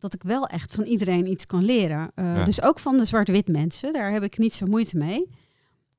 [0.00, 2.10] dat ik wel echt van iedereen iets kan leren.
[2.14, 5.30] Uh, Dus ook van de zwart-wit mensen, daar heb ik niet zo moeite mee.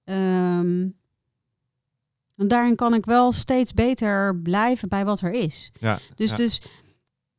[0.04, 1.00] Um,
[2.36, 5.72] want daarin kan ik wel steeds beter blijven bij wat er is.
[5.80, 6.62] Ja, dus, dus,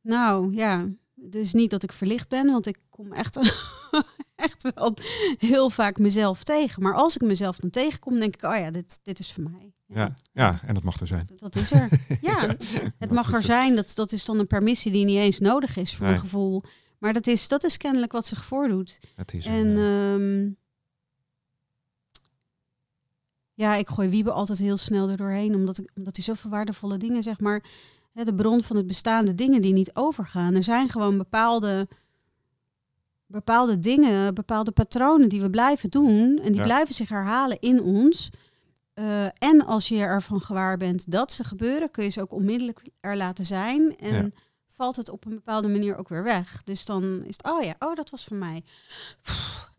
[0.01, 3.37] nou ja, dus niet dat ik verlicht ben, want ik kom echt,
[4.35, 4.93] echt wel
[5.37, 6.83] heel vaak mezelf tegen.
[6.83, 9.73] Maar als ik mezelf dan tegenkom, denk ik, oh ja, dit, dit is voor mij.
[9.93, 11.25] Ja, ja, en dat mag er zijn.
[11.29, 11.89] Dat, dat is er.
[12.21, 12.55] ja,
[12.97, 13.75] het mag er zijn.
[13.75, 16.63] Dat, dat is dan een permissie die niet eens nodig is voor mijn gevoel.
[16.97, 18.99] Maar dat is, dat is kennelijk wat zich voordoet.
[19.15, 20.51] Het is en ehm,
[23.53, 26.97] ja, ik gooi Wiebe altijd heel snel er doorheen, omdat, ik, omdat hij zoveel waardevolle
[26.97, 27.63] dingen, zeg maar,
[28.13, 30.55] hè, de bron van het bestaande dingen die niet overgaan.
[30.55, 31.87] Er zijn gewoon bepaalde,
[33.25, 38.29] bepaalde dingen, bepaalde patronen die we blijven doen en die blijven zich herhalen in ons.
[38.95, 42.81] Uh, en als je ervan gewaar bent dat ze gebeuren, kun je ze ook onmiddellijk
[42.99, 43.97] er laten zijn.
[43.97, 44.33] En
[44.67, 46.63] valt het op een bepaalde manier ook weer weg.
[46.63, 48.63] Dus dan is het, oh ja, oh, dat was van mij.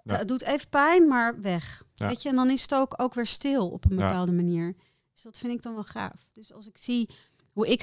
[0.06, 0.16] Ja.
[0.16, 1.84] Het doet even pijn, maar weg.
[1.94, 4.74] Weet je, en dan is het ook, ook weer stil op een bepaalde manier.
[5.12, 6.26] Dus dat vind ik dan wel gaaf.
[6.32, 7.08] Dus als ik zie
[7.52, 7.82] hoe ik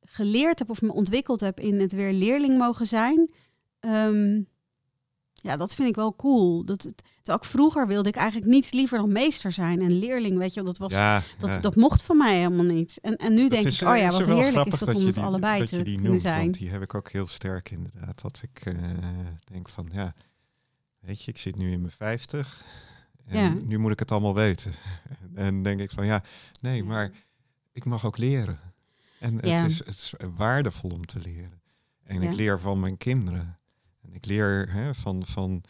[0.00, 3.30] geleerd heb of me ontwikkeld heb in het weer leerling mogen zijn.
[3.80, 4.42] Ehm,
[5.42, 6.64] ja, dat vind ik wel cool.
[6.64, 10.38] Dat, het, ook vroeger wilde ik eigenlijk niets liever dan meester zijn en leerling.
[10.38, 10.94] Weet je, dat, was,
[11.38, 12.98] dat, dat mocht van mij helemaal niet.
[13.02, 15.82] En, en nu denk ik, oh ja, wat heerlijk is dat, om het allebei te
[15.82, 16.52] kunnen noemt, zijn.
[16.52, 18.22] die heb ik ook heel sterk inderdaad.
[18.22, 18.74] Dat ik uh,
[19.44, 20.14] denk van ja,
[21.00, 22.64] weet je, ik zit nu in mijn vijftig.
[23.26, 24.72] En nu moet ik het allemaal weten.
[25.34, 26.22] En denk ik van ja,
[26.60, 27.10] nee, maar
[27.72, 28.60] ik mag ook leren.
[29.18, 31.60] En het, is, het is waardevol om te leren.
[32.04, 33.57] En ik leer van mijn kinderen.
[34.08, 35.62] En ik leer hè, van, van,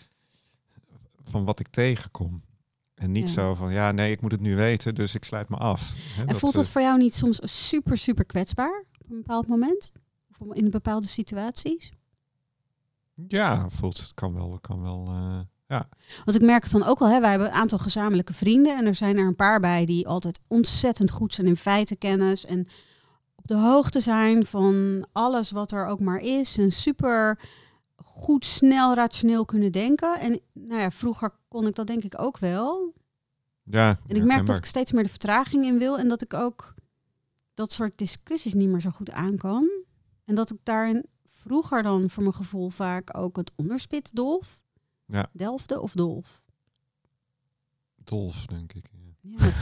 [1.24, 2.42] van wat ik tegenkom.
[2.94, 5.56] En niet zo van, ja, nee, ik moet het nu weten, dus ik sluit me
[5.56, 5.92] af.
[5.96, 9.46] Hè, en voelt dat uh, voor jou niet soms super, super kwetsbaar op een bepaald
[9.48, 9.92] moment?
[10.38, 11.92] Of in bepaalde situaties?
[13.14, 15.06] Ja, voelt het kan wel, kan wel.
[15.08, 15.88] Uh, ja.
[16.24, 18.86] Want ik merk het dan ook wel, hè, wij hebben een aantal gezamenlijke vrienden en
[18.86, 22.68] er zijn er een paar bij die altijd ontzettend goed zijn in feitenkennis en
[23.34, 27.38] op de hoogte zijn van alles wat er ook maar is en super
[28.04, 30.20] goed, snel, rationeel kunnen denken.
[30.20, 32.94] En nou ja, vroeger kon ik dat denk ik ook wel.
[33.62, 33.98] Ja.
[34.06, 36.74] En ik merk dat ik steeds meer de vertraging in wil en dat ik ook
[37.54, 39.70] dat soort discussies niet meer zo goed aan kan.
[40.24, 44.62] En dat ik daarin vroeger dan voor mijn gevoel vaak ook het onderspit dolf.
[45.06, 45.30] Ja.
[45.32, 46.42] Delfde of dolf?
[47.96, 48.90] Dolf, denk ik.
[49.20, 49.52] Ja,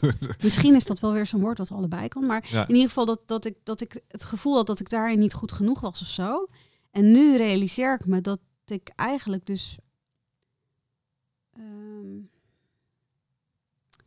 [0.42, 2.26] misschien is dat wel weer zo'n woord dat allebei kan.
[2.26, 5.18] Maar in ieder geval dat, dat, ik, dat ik het gevoel had dat ik daarin
[5.18, 6.46] niet goed genoeg was of zo.
[6.92, 9.76] En nu realiseer ik me dat ik eigenlijk dus
[11.52, 12.20] ehm,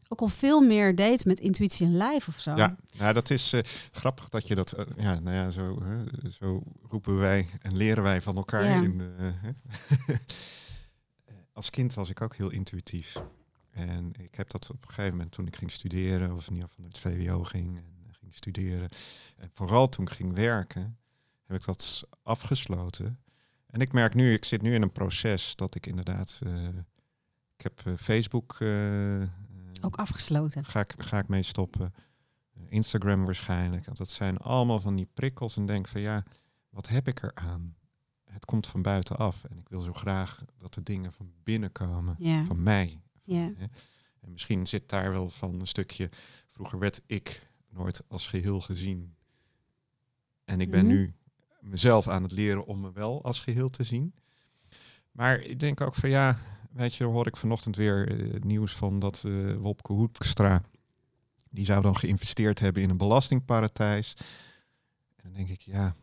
[0.07, 2.55] ook al veel meer deed met intuïtie en lijf of zo.
[2.55, 3.61] Ja, nou, dat is uh,
[3.91, 8.03] grappig dat je dat, uh, ja, nou ja, zo, uh, zo roepen wij en leren
[8.03, 8.63] wij van elkaar.
[8.63, 8.81] Ja.
[8.81, 9.33] In de,
[11.53, 13.21] Als kind was ik ook heel intuïtief.
[13.71, 16.69] En ik heb dat op een gegeven moment toen ik ging studeren, of in ieder
[16.69, 18.89] geval het VWO ging en ging studeren.
[19.38, 20.97] En vooral toen ik ging werken,
[21.45, 23.19] heb ik dat afgesloten.
[23.65, 26.41] En ik merk nu, ik zit nu in een proces dat ik inderdaad,
[27.57, 28.57] ik heb Facebook
[29.81, 30.65] ook afgesloten.
[30.65, 31.93] Ga ik, ga ik mee stoppen.
[32.69, 33.95] Instagram waarschijnlijk.
[33.95, 35.57] Dat zijn allemaal van die prikkels.
[35.57, 36.23] En denk van ja,
[36.69, 37.75] wat heb ik eraan?
[38.23, 39.43] Het komt van buitenaf.
[39.43, 42.17] En ik wil zo graag dat de dingen van binnen komen.
[42.47, 43.01] Van mij.
[43.23, 43.51] Ja.
[44.21, 46.09] En misschien zit daar wel van een stukje.
[46.47, 49.15] Vroeger werd ik nooit als geheel gezien.
[50.43, 50.95] En ik ben mhm.
[50.95, 51.15] nu
[51.66, 54.13] mezelf aan het leren om me wel als geheel te zien.
[55.11, 56.38] Maar ik denk ook van ja,
[56.72, 60.61] weet je, hoor ik vanochtend weer uh, nieuws van dat uh, Wopke Hoekstra,
[61.49, 64.13] die zou dan geïnvesteerd hebben in een belastingparadijs.
[65.16, 65.95] En dan denk ik, ja,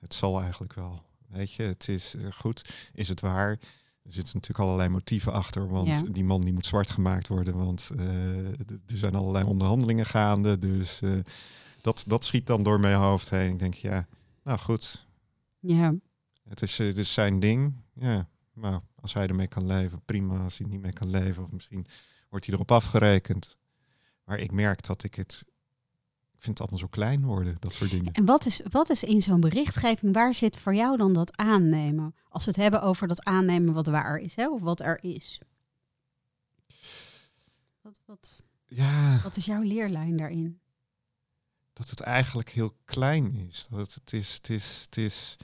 [0.00, 1.02] het zal eigenlijk wel.
[1.26, 3.50] Weet je, het is uh, goed, is het waar?
[4.02, 7.90] Er zitten natuurlijk allerlei motieven achter, want die man die moet zwart gemaakt worden, want
[8.86, 10.58] er zijn allerlei onderhandelingen gaande.
[10.58, 11.00] Dus
[11.80, 13.52] dat, dat schiet dan door mijn hoofd heen.
[13.52, 14.06] Ik denk, ja,
[14.44, 15.06] nou goed.
[15.58, 15.94] Ja.
[16.48, 17.74] Het is, het is zijn ding.
[17.92, 20.42] Ja, nou, als hij ermee kan leven, prima.
[20.42, 21.86] Als hij niet mee kan leven, of misschien
[22.28, 23.56] wordt hij erop afgerekend.
[24.24, 25.44] Maar ik merk dat ik het.
[26.32, 28.12] Ik vind het allemaal zo klein worden, dat soort dingen.
[28.12, 32.14] En wat is, wat is in zo'n berichtgeving, waar zit voor jou dan dat aannemen?
[32.28, 35.40] Als we het hebben over dat aannemen wat waar is, hè, of wat er is.
[37.80, 39.20] Wat, wat, ja.
[39.22, 40.60] wat is jouw leerlijn daarin?
[41.74, 43.66] Dat het eigenlijk heel klein is.
[43.70, 45.36] Dat het, is, het is, het is.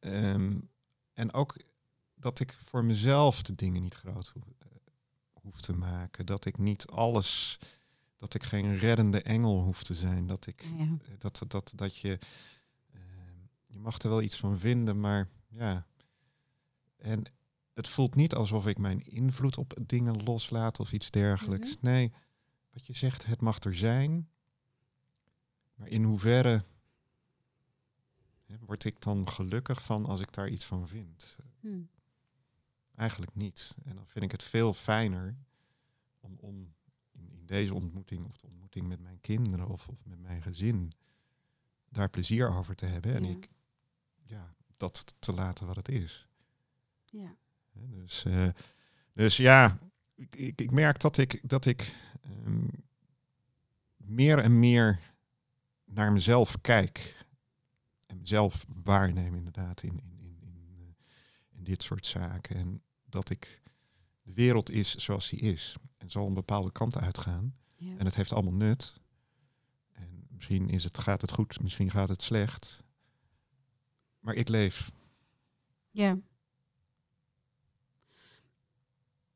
[0.00, 0.70] Um,
[1.12, 1.56] en ook
[2.14, 4.68] dat ik voor mezelf de dingen niet groot eh,
[5.32, 6.26] hoef, te maken.
[6.26, 7.58] Dat ik niet alles,
[8.16, 10.26] dat ik geen reddende engel hoef te zijn.
[10.26, 10.84] Dat ik ja.
[10.84, 12.18] Eh, dat, dat, dat je,
[12.94, 13.00] uh,
[13.66, 15.86] je mag er wel iets van vinden, maar ja.
[16.96, 17.24] En
[17.74, 21.76] het voelt niet alsof ik mijn invloed op dingen loslaat of iets dergelijks.
[21.76, 21.84] Mhm.
[21.84, 22.12] Nee,
[22.76, 24.28] wat je zegt, het mag er zijn.
[25.74, 26.64] Maar in hoeverre
[28.60, 31.38] Word ik dan gelukkig van als ik daar iets van vind?
[31.60, 31.88] Hmm.
[32.94, 33.76] Eigenlijk niet.
[33.84, 35.36] En dan vind ik het veel fijner
[36.20, 36.74] om, om
[37.12, 40.92] in, in, deze ontmoeting of de ontmoeting met mijn kinderen of, of met mijn gezin
[41.88, 43.14] daar plezier over te hebben.
[43.14, 43.48] En ik
[44.22, 46.28] ja, dat te laten wat het is.
[47.04, 47.36] Ja.
[47.72, 48.48] Dus, uh,
[49.12, 49.78] dus ja,
[50.16, 51.94] ik, ik, merk dat ik, dat ik
[52.44, 52.70] um,
[53.96, 55.00] meer en meer
[55.84, 57.24] naar mezelf kijk
[58.06, 60.86] en mezelf waarnemen inderdaad in, in, in, in, uh,
[61.58, 62.56] in dit soort zaken.
[62.56, 63.62] En dat ik
[64.22, 65.76] de wereld is zoals die is.
[65.96, 67.56] En zal een bepaalde kant uitgaan.
[67.74, 67.96] Ja.
[67.96, 69.00] En het heeft allemaal nut.
[69.92, 72.84] En misschien is het, gaat het goed, misschien gaat het slecht.
[74.18, 74.92] Maar ik leef.
[75.90, 76.18] Ja.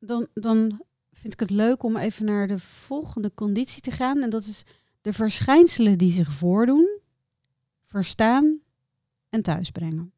[0.03, 0.81] Dan, dan
[1.11, 4.21] vind ik het leuk om even naar de volgende conditie te gaan.
[4.21, 4.63] En dat is
[5.01, 6.99] de verschijnselen die zich voordoen
[7.85, 8.61] verstaan
[9.29, 10.13] en thuisbrengen.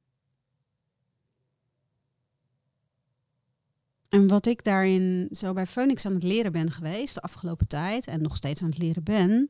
[4.10, 8.08] En wat ik daarin zo bij Phoenix aan het leren ben geweest de afgelopen tijd
[8.08, 9.50] en nog steeds aan het leren ben,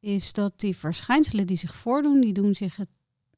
[0.00, 2.78] is dat die verschijnselen die zich voordoen, die doen zich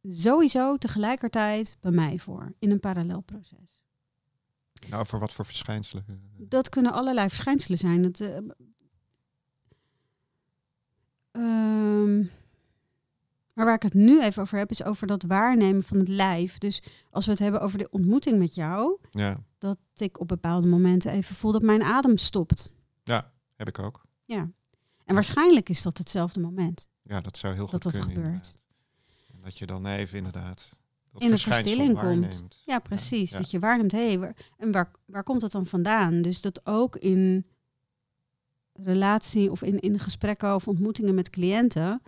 [0.03, 3.78] sowieso tegelijkertijd bij mij voor in een parallel proces.
[4.89, 6.05] Nou, voor wat voor verschijnselen?
[6.37, 8.03] Dat kunnen allerlei verschijnselen zijn.
[8.03, 8.21] Dat,
[11.33, 12.27] uh,
[13.55, 16.59] maar waar ik het nu even over heb, is over dat waarnemen van het lijf.
[16.59, 19.43] Dus als we het hebben over de ontmoeting met jou, ja.
[19.59, 22.73] dat ik op bepaalde momenten even voel dat mijn adem stopt.
[23.05, 24.07] Ja, heb ik ook.
[24.25, 24.51] Ja.
[25.05, 26.87] En waarschijnlijk is dat hetzelfde moment.
[27.03, 28.57] Ja, dat zou heel goed dat dat gebeurt.
[29.33, 30.79] En dat je dan even inderdaad
[31.17, 32.45] in de verstilling komt.
[32.65, 33.31] Ja, precies.
[33.31, 36.23] Dat je waarneemt, hé, hey, en waar, waar komt dat dan vandaan?
[36.23, 37.47] Dus dat ook in
[38.73, 42.03] relatie of in, in gesprekken of ontmoetingen met cliënten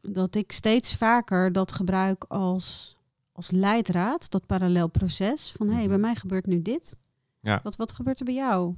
[0.00, 2.96] dat ik steeds vaker dat gebruik als,
[3.32, 5.52] als leidraad, dat parallelproces.
[5.56, 6.06] Van hé, hey, bij mhm.
[6.06, 7.00] mij gebeurt nu dit.
[7.40, 7.60] Ja.
[7.62, 8.74] Wat, wat gebeurt er bij jou?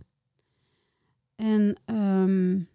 [1.34, 2.68] En um,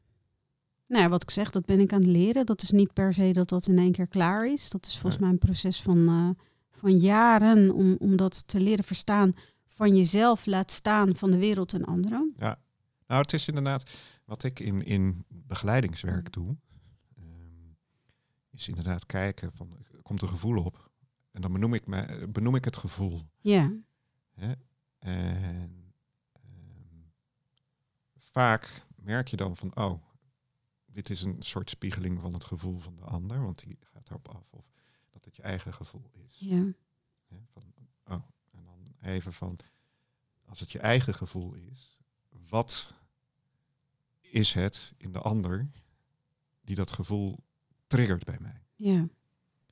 [0.88, 2.46] nou ja, wat ik zeg, dat ben ik aan het leren.
[2.46, 4.70] Dat is niet per se dat dat in één keer klaar is.
[4.70, 6.30] Dat is volgens mij een proces van, uh,
[6.72, 9.34] van jaren om, om dat te leren verstaan
[9.66, 12.34] van jezelf laat staan van de wereld en anderen.
[12.38, 12.60] Ja,
[13.08, 13.92] nou het is inderdaad
[14.26, 16.58] wat ik in, in begeleidingswerk doe
[18.60, 20.92] is inderdaad kijken van komt er gevoel op
[21.32, 23.22] en dan benoem ik me, benoem ik het gevoel.
[23.42, 23.72] Ja.
[24.34, 24.54] Hè?
[25.00, 25.94] En
[26.40, 26.50] ehm,
[28.16, 30.04] vaak merk je dan van oh,
[30.98, 34.28] dit is een soort spiegeling van het gevoel van de ander, want die gaat erop
[34.28, 34.66] af of
[35.10, 36.36] dat het je eigen gevoel is.
[36.40, 36.74] Ja.
[37.54, 37.64] van,
[38.06, 39.58] oh, en dan even van
[40.46, 42.00] als het je eigen gevoel is,
[42.50, 42.94] wat
[44.22, 45.70] is het in de ander
[46.62, 47.38] die dat gevoel
[47.88, 48.62] triggert bij mij.
[48.76, 49.08] Ja.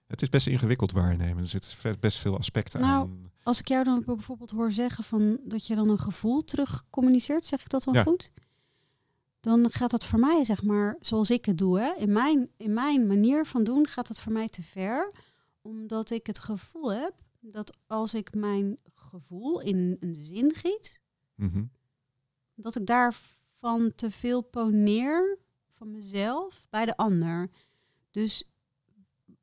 [0.08, 1.44] Het is best ingewikkeld waarnemen.
[1.44, 3.32] Er zitten best veel aspecten nou, aan.
[3.44, 7.46] Als ik jou dan bijvoorbeeld hoor zeggen van dat je dan een gevoel terug communiceert,
[7.46, 8.32] zeg ik dat dan goed?
[9.46, 11.94] Dan gaat dat voor mij, zeg maar, zoals ik het doe, hè?
[11.94, 15.12] In, mijn, in mijn manier van doen gaat dat voor mij te ver.
[15.62, 21.00] Omdat ik het gevoel heb dat als ik mijn gevoel in een zin giet,
[21.36, 21.64] mhm.
[22.56, 25.38] dat ik daarvan te veel poneer
[25.70, 27.50] van mezelf bij de ander.
[28.12, 28.44] Dus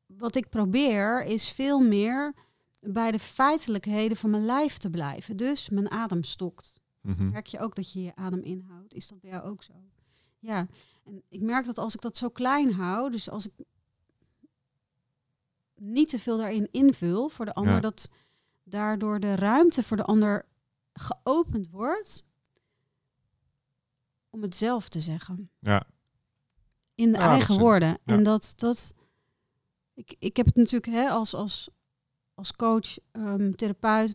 [0.07, 2.34] wat ik probeer is veel meer
[2.80, 5.36] bij de feitelijkheden van mijn lijf te blijven.
[5.36, 6.82] Dus mijn adem stokt.
[7.03, 8.94] Mm Merk je ook dat je je adem inhoudt?
[8.94, 9.72] Is dat bij jou ook zo?
[10.38, 10.66] Ja,
[11.05, 13.53] en ik merk dat als ik dat zo klein hou, dus als ik
[15.74, 18.11] niet te veel daarin invul voor de ander, dat
[18.62, 20.46] daardoor de ruimte voor de ander
[20.92, 22.26] geopend wordt
[24.30, 25.50] om het zelf te zeggen.
[25.59, 25.86] Ja.
[26.94, 27.98] In de eigen woorden.
[28.05, 28.94] En dat, dat
[29.94, 31.70] ik, ik heb het natuurlijk hè, als, als,
[32.34, 34.14] als coach, um, therapeut,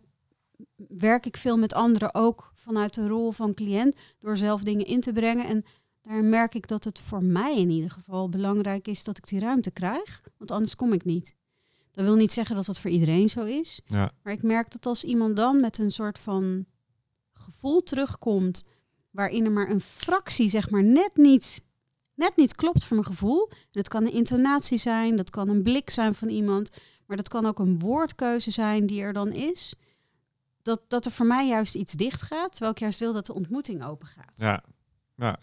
[0.75, 4.99] werk ik veel met anderen ook vanuit de rol van cliënt door zelf dingen in
[5.01, 5.45] te brengen.
[5.45, 5.65] En
[6.01, 9.39] daar merk ik dat het voor mij in ieder geval belangrijk is dat ik die
[9.39, 11.35] ruimte krijg, want anders kom ik niet.
[11.91, 13.81] Dat wil niet zeggen dat dat voor iedereen zo is.
[13.85, 14.11] Ja.
[14.23, 16.65] Maar ik merk dat als iemand dan met een soort van
[17.33, 18.65] gevoel terugkomt,
[19.11, 21.61] waarin er maar een fractie, zeg maar, net niet,
[22.13, 23.49] net niet klopt voor mijn gevoel.
[23.49, 26.69] En dat kan een intonatie zijn, dat kan een blik zijn van iemand,
[27.05, 29.73] maar dat kan ook een woordkeuze zijn die er dan is.
[30.67, 33.33] Dat, dat er voor mij juist iets dicht gaat, terwijl ik juist wil dat de
[33.33, 34.33] ontmoeting open gaat.
[34.35, 34.63] Ja,
[35.15, 35.39] ja.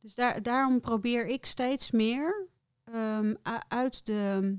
[0.00, 2.48] Dus daar, daarom probeer ik steeds meer
[2.94, 3.36] um,
[3.68, 4.56] uit de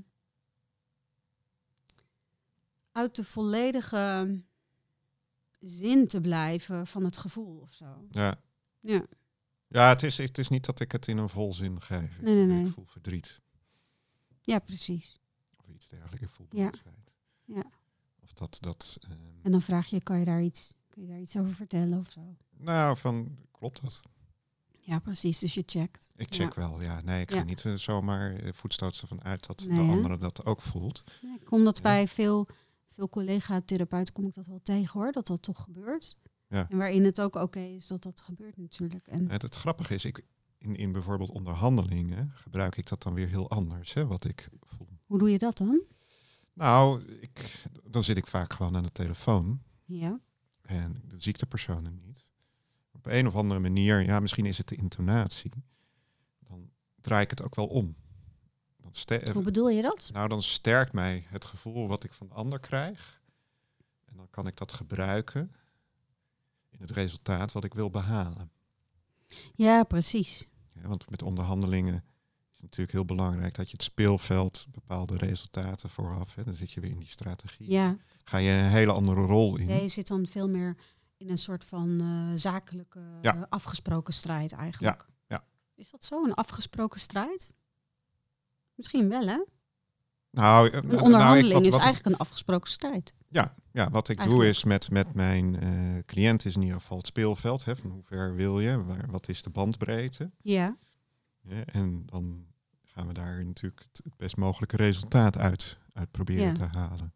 [2.92, 4.38] uit de volledige
[5.60, 8.06] zin te blijven van het gevoel of zo.
[8.10, 8.34] Ja.
[8.80, 9.06] Ja.
[9.66, 12.20] Ja, het is, het is niet dat ik het in een volzin geef.
[12.20, 12.66] Nee, nee, nee.
[12.66, 13.40] Ik voel verdriet.
[14.40, 15.18] Ja, precies.
[15.56, 16.22] Of iets dergelijks.
[16.22, 17.12] Ik voel boosheid.
[17.44, 17.54] Ja.
[17.54, 17.79] ja.
[18.30, 18.58] Of dat...
[18.60, 19.18] dat um...
[19.42, 22.10] En dan vraag je, kan je, daar iets, kun je daar iets over vertellen of
[22.10, 22.20] zo?
[22.56, 24.02] Nou, van, klopt dat?
[24.78, 25.38] Ja, precies.
[25.38, 26.12] Dus je checkt.
[26.16, 27.00] Ik check wel, ja.
[27.00, 31.02] Nee, ik ga niet zomaar eh, voetstootsen van uit dat de andere dat ook voelt.
[31.22, 32.48] Nee, ik kom dat bij veel
[32.88, 36.16] veel collega-therapeuten kom ik dat wel tegen hoor, dat dat toch gebeurt.
[36.48, 36.66] Ja.
[36.68, 39.06] En waarin het ook oké is dat dat gebeurt natuurlijk.
[39.06, 40.22] En het, het grappige is, ik,
[40.58, 44.88] in, in bijvoorbeeld onderhandelingen gebruik ik dat dan weer heel anders, hè, wat ik voel.
[45.06, 45.82] Hoe doe je dat dan?
[46.60, 49.62] Nou, ik, dan zit ik vaak gewoon aan de telefoon.
[49.84, 50.20] Ja.
[50.62, 52.32] En dan zie ik de personen niet.
[52.92, 55.50] Op een of andere manier, ja, misschien is het de intonatie.
[56.38, 57.96] Dan draai ik het ook wel om.
[59.32, 60.10] Hoe bedoel je dat?
[60.12, 63.22] Nou, dan sterkt mij het gevoel wat ik van de ander krijg.
[64.04, 65.52] En dan kan ik dat gebruiken
[66.68, 68.50] in het resultaat wat ik wil behalen.
[69.54, 70.48] Ja, precies.
[70.72, 72.04] Ja, want met onderhandelingen
[72.60, 76.34] is natuurlijk heel belangrijk dat je het speelveld bepaalde resultaten vooraf.
[76.34, 77.70] Hè, dan zit je weer in die strategie.
[77.70, 77.96] Ja.
[78.24, 79.68] Ga je een hele andere rol in.
[79.68, 80.76] Ja, je zit dan veel meer
[81.16, 83.00] in een soort van uh, zakelijke
[83.48, 85.06] afgesproken strijd eigenlijk.
[85.28, 85.36] Ja.
[85.36, 85.44] ja.
[85.74, 87.54] Is dat zo, een afgesproken strijd?
[88.74, 89.44] Misschien wel, hè?
[90.30, 93.14] Nou, een nou, onderhandeling nou, is eigenlijk een afgesproken strijd.
[93.28, 96.96] Ja, ja wat ik doe is met, met mijn uh, cliënt is in ieder geval
[96.96, 97.64] het speelveld.
[97.64, 98.84] Hè, van hoe ver wil je?
[98.84, 100.30] Waar, wat is de bandbreedte?
[100.42, 100.76] Ja.
[101.42, 101.64] ja.
[101.64, 102.49] En dan
[102.94, 107.12] gaan we daar natuurlijk het, best mogelijke resultaat uit, uit proberen te halen.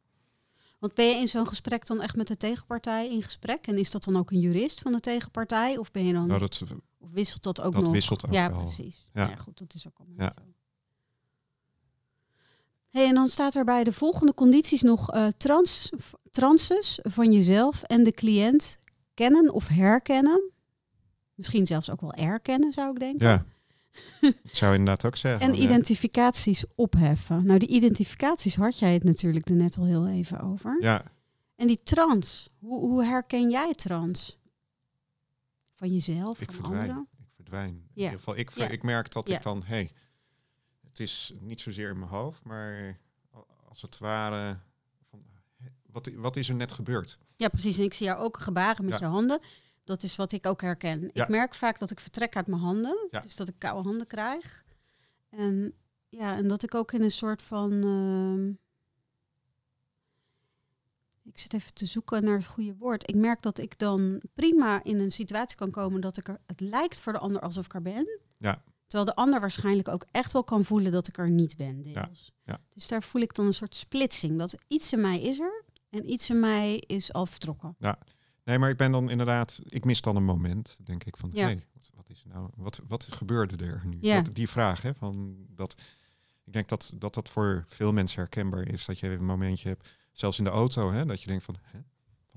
[0.78, 3.66] Want ben je in zo'n gesprek dan echt met de tegenpartij in gesprek?
[3.66, 5.76] En is dat dan ook een jurist van de tegenpartij?
[5.76, 6.26] Of ben je dan...
[6.26, 6.62] Nou, dat,
[6.98, 7.92] of wisselt dat ook dat nog?
[7.92, 8.62] wisselt ook ja, wel.
[8.62, 9.08] Precies.
[9.12, 9.28] Ja.
[9.28, 10.42] ja, goed, dat is ook allemaal zo.
[12.90, 15.90] Hey, en dan staat er bij de volgende condities nog uh, trans,
[16.30, 18.78] transes van jezelf en de cliënt
[19.14, 20.50] kennen of herkennen.
[21.34, 23.26] Misschien zelfs ook wel erkennen, zou ik denken.
[23.26, 23.44] Ja,
[24.20, 25.40] ik zou inderdaad ook zeggen.
[25.40, 27.46] En identificaties opheffen.
[27.46, 30.76] Nou, die identificaties had jij het natuurlijk er net al heel even over.
[30.80, 31.04] Ja.
[31.56, 34.38] En die trans, hoe, hoe herken jij trans?
[35.72, 36.82] Van jezelf, ik van verdwijn.
[36.82, 37.08] anderen?
[37.18, 37.70] Ik verdwijn.
[37.70, 39.90] In ieder geval, ik, ik merk dat ik dan, hey,
[40.88, 42.98] het is niet zozeer in mijn hoofd, maar
[43.68, 44.58] als het ware,
[45.10, 45.22] van,
[45.86, 47.18] wat, wat is er net gebeurd?
[47.36, 47.78] Ja, precies.
[47.78, 49.40] En ik zie jou ook gebaren met je handen.
[49.84, 51.10] Dat is wat ik ook herken.
[51.12, 53.08] Ik merk vaak dat ik vertrek uit mijn handen.
[53.22, 54.64] Dus dat ik koude handen krijg.
[55.30, 55.74] En
[56.08, 57.72] ja, en dat ik ook in een soort van.
[57.72, 58.54] Uh,
[61.22, 63.08] ik zit even te zoeken naar het goede woord.
[63.08, 66.40] Ik merk dat ik dan prima in een situatie kan komen dat ik er.
[66.46, 68.20] Het lijkt voor de ander alsof ik er ben.
[68.38, 68.62] Ja.
[68.86, 72.32] Terwijl de ander waarschijnlijk ook echt wel kan voelen dat ik er niet ben, deels.
[72.42, 74.38] Ja, Dus daar voel ik dan een soort splitsing.
[74.38, 77.76] Dat iets in mij is er en iets in mij is al vertrokken.
[77.78, 77.98] Ja,
[78.44, 81.44] nee, maar ik ben dan inderdaad, ik mis dan een moment, denk ik, van ja.
[81.44, 83.98] hey, wat, wat, is nou, wat, wat gebeurde er nu?
[84.00, 84.20] Ja.
[84.22, 85.74] Dat, die vraag, hè, van dat,
[86.44, 89.68] ik denk dat, dat dat voor veel mensen herkenbaar is, dat je even een momentje
[89.68, 91.78] hebt, zelfs in de auto, hè, dat je denkt van, hè,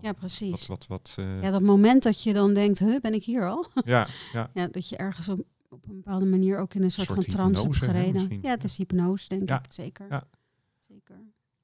[0.01, 0.51] ja, precies.
[0.51, 1.41] Wat, wat, wat, uh...
[1.41, 3.68] Ja, dat moment dat je dan denkt, huh, ben ik hier al?
[3.86, 4.49] Ja, ja.
[4.53, 7.64] ja dat je ergens op op een bepaalde manier ook in een soort, van trance
[7.64, 8.39] heb gereden.
[8.41, 9.66] ja, het is hypnose, denk ik.
[9.70, 10.05] Zeker.
[10.10, 10.24] Ja.
[10.88, 11.16] Zeker.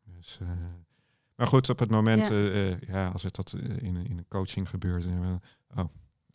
[0.03, 0.49] Dus, uh,
[1.35, 4.69] maar goed, op het moment, ja, uh, ja als het dat in, in een coaching
[4.69, 5.85] gebeurt, oh,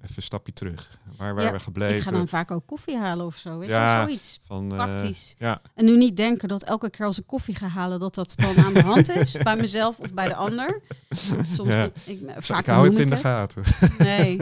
[0.01, 0.99] even een stapje terug.
[1.17, 1.97] Waar waren we gebleven?
[1.97, 3.59] Ik ga dan vaak ook koffie halen of zo.
[3.59, 5.35] Weet ja, je, zoiets van, eh, praktisch.
[5.39, 5.61] ja.
[5.75, 8.57] En nu niet denken dat elke keer als ik koffie ga halen, dat dat dan
[8.57, 9.33] aan de hand is.
[9.43, 10.83] bij mezelf of bij de ander.
[11.55, 11.91] Soms ja.
[12.05, 13.63] ik, vaak ik hou het in de gaten.
[13.99, 14.41] Nee.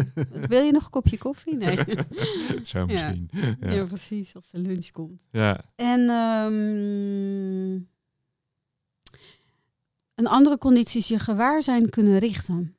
[0.48, 1.56] Wil je nog een kopje koffie?
[1.56, 1.78] Nee.
[2.62, 3.30] zo misschien.
[3.60, 3.70] Ja.
[3.70, 3.84] ja.
[3.84, 4.34] precies.
[4.34, 5.24] Als de lunch komt.
[5.30, 5.60] Ja.
[5.76, 7.88] En um,
[10.16, 12.76] een andere conditie is je gewaarzijn kunnen richten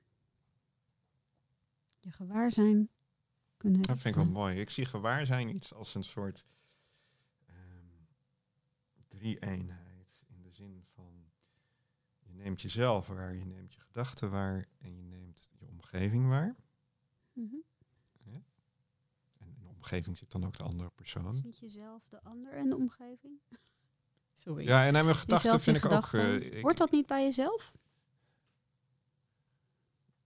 [2.08, 2.90] je gewaarzijn
[3.58, 4.60] kunnen Dat vind ik wel mooi.
[4.60, 6.46] Ik zie gewaarzijn iets als een soort
[7.50, 8.08] um,
[9.08, 10.20] drie-eenheid.
[10.28, 11.32] In de zin van,
[12.20, 16.56] je neemt jezelf waar, je neemt je gedachten waar en je neemt je omgeving waar.
[17.34, 17.56] Mhm.
[19.38, 21.34] En in de omgeving zit dan ook de andere persoon.
[21.34, 23.40] Ziet jezelf, de ander en de omgeving?
[24.38, 24.66] Sorry.
[24.66, 26.12] Ja, en mijn gedachten vind ik ook...
[26.12, 27.72] Uh, Hoort dat niet bij jezelf?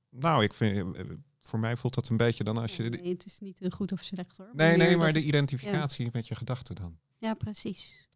[0.10, 1.06] Nou, ik vind eh,
[1.42, 2.84] voor mij voelt dat een beetje dan als je...
[2.84, 4.50] Nee, het is niet goed of slecht hoor.
[4.54, 6.98] Nee, nee, maar de identificatie met je gedachten dan.
[7.18, 8.10] Ja, precies.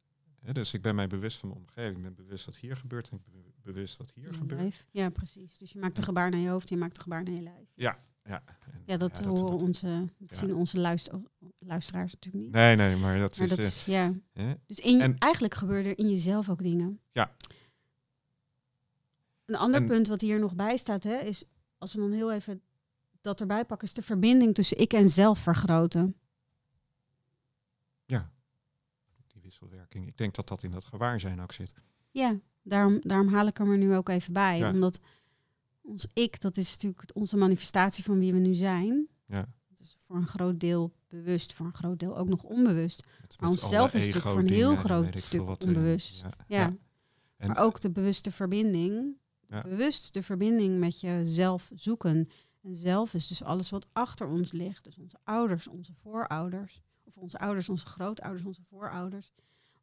[0.52, 1.96] dus ik ben mij bewust van de omgeving.
[1.96, 4.86] Ik ben bewust wat hier gebeurt en ik ben bewust wat hier gebeurt.
[4.91, 5.58] Ja, precies.
[5.58, 7.70] Dus je maakt de gebaar naar je hoofd, je maakt de gebaar naar je lijf.
[7.74, 8.44] Ja, ja.
[8.86, 11.22] ja, dat, horen onze, dat zien onze luister,
[11.60, 12.54] luisteraars natuurlijk niet.
[12.54, 13.56] Nee, nee, maar dat maar is...
[13.56, 14.12] Dat is ja.
[14.66, 17.00] Dus in, en, eigenlijk gebeuren er in jezelf ook dingen.
[17.12, 17.36] Ja.
[19.46, 21.44] Een ander punt wat hier nog bij staat, hè, is
[21.78, 22.62] als we dan heel even
[23.22, 26.16] dat erbij pakken, is de verbinding tussen ik en zelf vergroten.
[28.06, 28.32] Ja,
[29.28, 30.08] die wisselwerking.
[30.08, 31.74] Ik denk dat dat in dat gewaarzijn ook zit.
[32.12, 34.70] Ja, daarom, daarom haal ik hem er nu ook even bij.
[34.70, 35.00] Omdat
[35.86, 39.08] ons ik, dat is natuurlijk onze manifestatie van wie we nu zijn.
[39.26, 39.48] Ja.
[39.68, 43.08] Dat is voor een groot deel bewust, voor een groot deel ook nog onbewust.
[43.40, 46.22] maar onszelf is natuurlijk voor een heel groot stuk onbewust.
[46.22, 46.32] ja.
[46.48, 46.76] ja.
[47.38, 49.18] En maar ook de bewuste verbinding.
[49.64, 52.30] Bewust de verbinding met jezelf zoeken.
[52.62, 54.84] En zelf is dus alles wat achter ons ligt.
[54.84, 56.82] Dus onze ouders, onze voorouders.
[57.04, 59.32] Of onze ouders, onze grootouders, onze voorouders.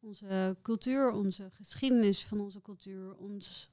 [0.00, 3.14] Onze cultuur, onze geschiedenis van onze cultuur.
[3.14, 3.66] Onze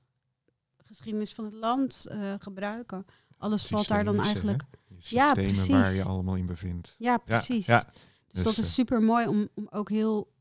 [0.90, 3.06] geschiedenis van het land uh, gebruiken.
[3.38, 4.64] Alles valt daar dan eigenlijk...
[4.98, 5.68] Ja, precies.
[5.68, 6.96] waar je allemaal in bevindt.
[6.98, 7.66] Ja, precies.
[7.66, 7.94] Ja, Dus,
[8.28, 10.34] dus, dat is eh, super mooi om, om ook heel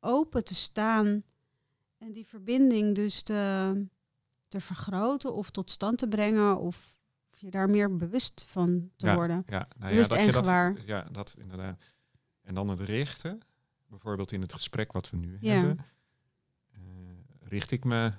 [0.00, 1.22] open te staan.
[1.98, 3.86] En die verbinding dus te,
[4.48, 6.58] te vergroten of tot stand te brengen.
[6.58, 6.98] Of
[7.38, 9.42] je daar meer bewust van te worden.
[9.46, 11.78] Ja, nou ja, dat je dat, ja, dat inderdaad.
[12.42, 13.40] En dan het richten,
[13.86, 15.78] bijvoorbeeld in het gesprek wat we nu hebben,
[16.72, 16.80] uh,
[17.40, 18.12] richt ik me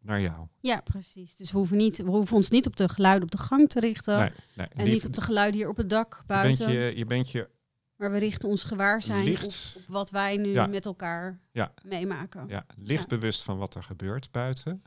[0.00, 0.46] naar jou.
[0.60, 1.36] Ja, precies.
[1.36, 3.80] Dus we hoeven, niet, we hoeven ons niet op de geluiden op de gang te
[3.80, 4.18] richten.
[4.18, 6.72] Nee, nee, en niet op de geluiden hier op het dak buiten.
[6.72, 7.48] Je bent je, je, bent je
[7.98, 9.52] maar we richten ons gewaarzijn op, op
[9.88, 11.72] wat wij nu met elkaar ja.
[11.82, 12.48] meemaken.
[12.48, 14.82] Ja, licht bewust van wat er gebeurt buiten.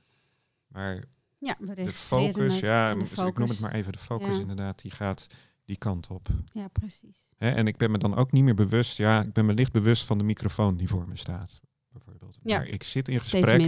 [0.68, 1.04] Maar
[1.38, 3.28] ja, we de focus, ja, de focus.
[3.28, 5.28] ik noem het maar even de focus inderdaad, die gaat
[5.64, 6.28] die kant op.
[6.54, 7.28] Ja, precies.
[7.38, 10.06] en ik ben me dan ook niet meer bewust, ja, ik ben me licht bewust
[10.06, 12.38] van de microfoon die voor me staat, bijvoorbeeld.
[12.44, 12.58] Ja.
[12.58, 13.68] Maar ik zit in gesprek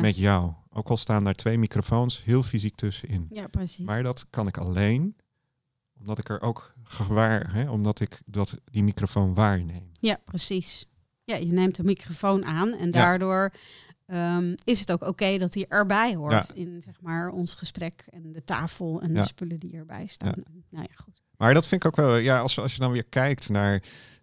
[0.00, 0.52] met jou.
[0.70, 3.26] Ook al staan daar twee microfoons heel fysiek tussenin.
[3.30, 3.84] Ja, precies.
[3.84, 5.16] Maar dat kan ik alleen
[5.98, 9.90] omdat ik er ook gewaar, hè, omdat ik dat die microfoon waarneem.
[10.00, 10.86] Ja, precies.
[11.24, 13.52] Ja, je neemt de microfoon aan en daardoor
[14.10, 18.32] Ehm, is het ook oké dat hij erbij hoort in zeg maar, ons gesprek en
[18.32, 20.42] de tafel en de spullen die erbij staan.
[20.70, 21.22] Nou ja, goed.
[21.36, 23.82] Maar dat vind ik ook wel, ja, als, als je dan weer kijkt naar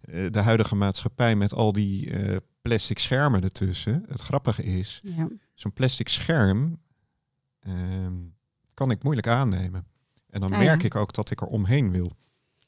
[0.10, 2.36] uh, de huidige maatschappij met al die uh,
[2.68, 4.06] plastic schermen ertussen.
[4.08, 5.28] Het grappige is, ja.
[5.54, 6.80] zo'n plastic scherm
[7.68, 7.74] uh,
[8.74, 9.88] kan ik moeilijk aannemen.
[10.30, 12.12] En dan ah, merk ik ook dat ik er omheen wil.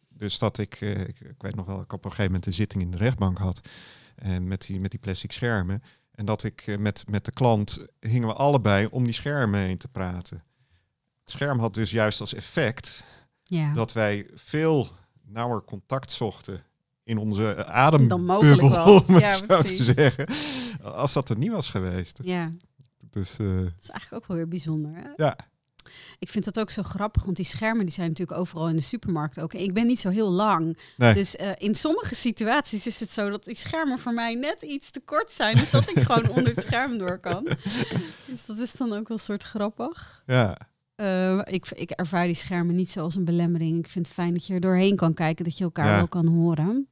[0.10, 2.54] Dus dat ik, eh, ik, ik, weet nog wel, ik op een gegeven moment een
[2.54, 3.70] zitting in de rechtbank had.
[4.16, 5.84] En met die, met die plastic schermen.
[6.12, 9.78] En dat ik eh, met, met de klant hingen we allebei om die schermen heen
[9.78, 10.44] te praten.
[11.22, 13.04] Het scherm had dus juist als effect
[13.44, 13.74] ja.
[13.74, 14.88] dat wij veel
[15.22, 16.64] nauwer contact zochten
[17.10, 20.28] in onze adembubbel, om ja, zo te zeggen.
[20.82, 22.20] Als dat er niet was geweest.
[22.24, 22.50] Ja.
[23.10, 24.92] Dus, uh, dat is eigenlijk ook wel weer bijzonder.
[24.96, 25.10] Hè?
[25.16, 25.38] Ja.
[26.20, 28.82] Ik vind dat ook zo grappig, want die schermen die zijn natuurlijk overal in de
[28.82, 29.54] supermarkt ook.
[29.54, 30.78] ik ben niet zo heel lang.
[30.98, 34.90] Dus uh, in sommige situaties is het zo dat die schermen voor mij net iets
[34.90, 35.58] te kort zijn.
[35.58, 37.48] Dus dat ik gewoon onder het scherm door kan.
[38.28, 40.24] Dus dat is dan ook wel een soort grappig.
[40.26, 40.58] Ja.
[40.96, 43.78] Uh, ik, ik ervaar die schermen niet zoals een belemmering.
[43.78, 46.28] Ik vind het fijn dat je er doorheen kan kijken, dat je elkaar wel kan
[46.28, 46.88] horen.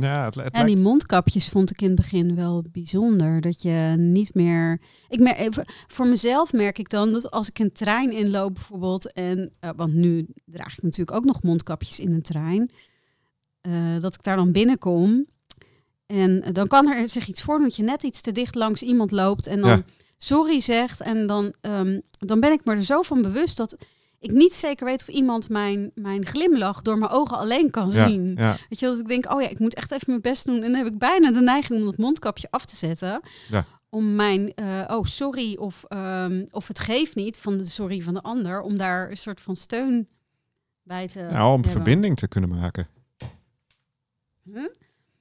[0.00, 3.40] Ja, het, het en die mondkapjes vond ik in het begin wel bijzonder.
[3.40, 4.80] Dat je niet meer.
[5.08, 9.12] Ik merk, even, voor mezelf merk ik dan dat als ik een trein inloop bijvoorbeeld.
[9.12, 12.70] En, uh, want nu draag ik natuurlijk ook nog mondkapjes in een trein.
[13.62, 15.26] Uh, dat ik daar dan binnenkom.
[16.06, 19.10] En dan kan er zich iets voor dat je net iets te dicht langs iemand
[19.10, 19.46] loopt.
[19.46, 19.84] En dan
[20.16, 21.00] sorry zegt.
[21.00, 23.76] En dan, um, dan ben ik me er zo van bewust dat
[24.30, 28.34] ik niet zeker weet of iemand mijn, mijn glimlach door mijn ogen alleen kan zien.
[28.38, 28.56] Ja.
[28.68, 30.54] Weet je, dat ik denk, oh ja, ik moet echt even mijn best doen.
[30.54, 33.20] En dan heb ik bijna de neiging om dat mondkapje af te zetten.
[33.50, 33.66] Ja.
[33.88, 38.14] Om mijn, uh, oh sorry, of, um, of het geeft niet van de sorry van
[38.14, 38.60] de ander.
[38.60, 40.08] Om daar een soort van steun
[40.82, 41.70] bij te Nou, om hebben.
[41.70, 42.88] verbinding te kunnen maken.
[44.52, 44.66] Huh?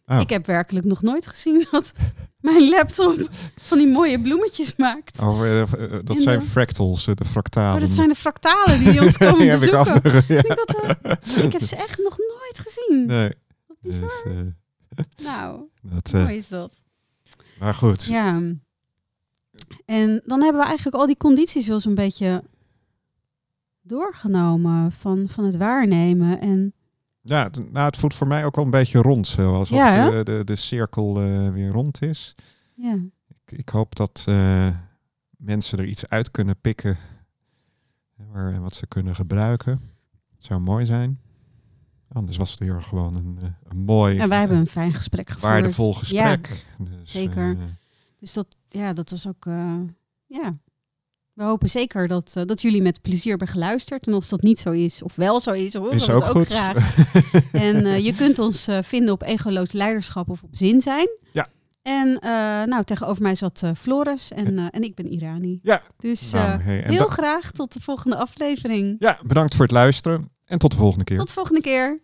[0.07, 0.19] Oh.
[0.19, 1.91] Ik heb werkelijk nog nooit gezien dat
[2.39, 5.19] mijn laptop van die mooie bloemetjes maakt.
[5.19, 7.71] Oh, uh, uh, dat zijn de- fractals, de fractalen.
[7.71, 10.23] Maar dat zijn de fractalen die ons komen Die heb ik bezoeken.
[10.27, 10.39] ja.
[10.39, 13.05] Ik, had, eh, ik heb ze echt nog nooit gezien.
[13.05, 13.31] Nee.
[13.67, 14.25] Wat Dus, bizar.
[14.25, 15.61] eh, Nou,
[15.93, 16.73] dat, eh, mooi is dat.
[17.59, 18.05] maar goed.
[18.05, 18.41] Ja.
[19.85, 22.43] En dan hebben we eigenlijk al die condities wel zo'n beetje
[23.81, 26.39] doorgenomen van, van het waarnemen.
[26.39, 26.73] En
[27.27, 29.27] Ja, het, nou, het voelt voor mij ook wel een beetje rond.
[29.27, 30.09] Zo, alsof Ja, hè?
[30.23, 32.35] de, de, de cirkel eh, weer rond is.
[32.75, 32.93] ja,
[33.27, 34.67] Ik, ik hoop dat eh,
[35.37, 36.97] mensen er iets uit kunnen pikken.
[38.31, 39.71] Waar, wat ze kunnen gebruiken.
[40.35, 41.19] Het zou mooi zijn.
[42.07, 45.29] Anders was het weer gewoon een, eh, een mooi, en wij hebben een fijn gesprek
[45.29, 45.51] gevoerd.
[45.51, 46.65] waardevol gesprek.
[46.77, 47.49] Dus, zeker.
[47.57, 47.63] eh,
[48.19, 49.75] Dus dat, ja, dat was ook, eh,
[50.25, 50.57] ja.
[51.35, 54.07] We hopen zeker dat, eh, dat jullie met plezier hebben geluisterd.
[54.07, 56.29] En als dat niet zo is, of wel zo is, horen is we ook het
[56.29, 56.47] ook goed.
[56.51, 56.97] graag.
[57.51, 61.07] En eh, je kunt ons eh, vinden op Egoloos Leiderschap of op Zin zijn.
[61.31, 61.47] Ja.
[61.81, 62.17] En
[62.69, 65.59] nou, tegenover mij zat Floris en, en ik ben Irani.
[65.63, 65.81] Ja.
[65.97, 68.95] Dus Nou, hey, heel graag tot de volgende aflevering.
[68.99, 70.29] ja, bedankt voor het luisteren.
[70.45, 71.17] En tot de volgende keer.
[71.17, 72.01] Tot de volgende keer.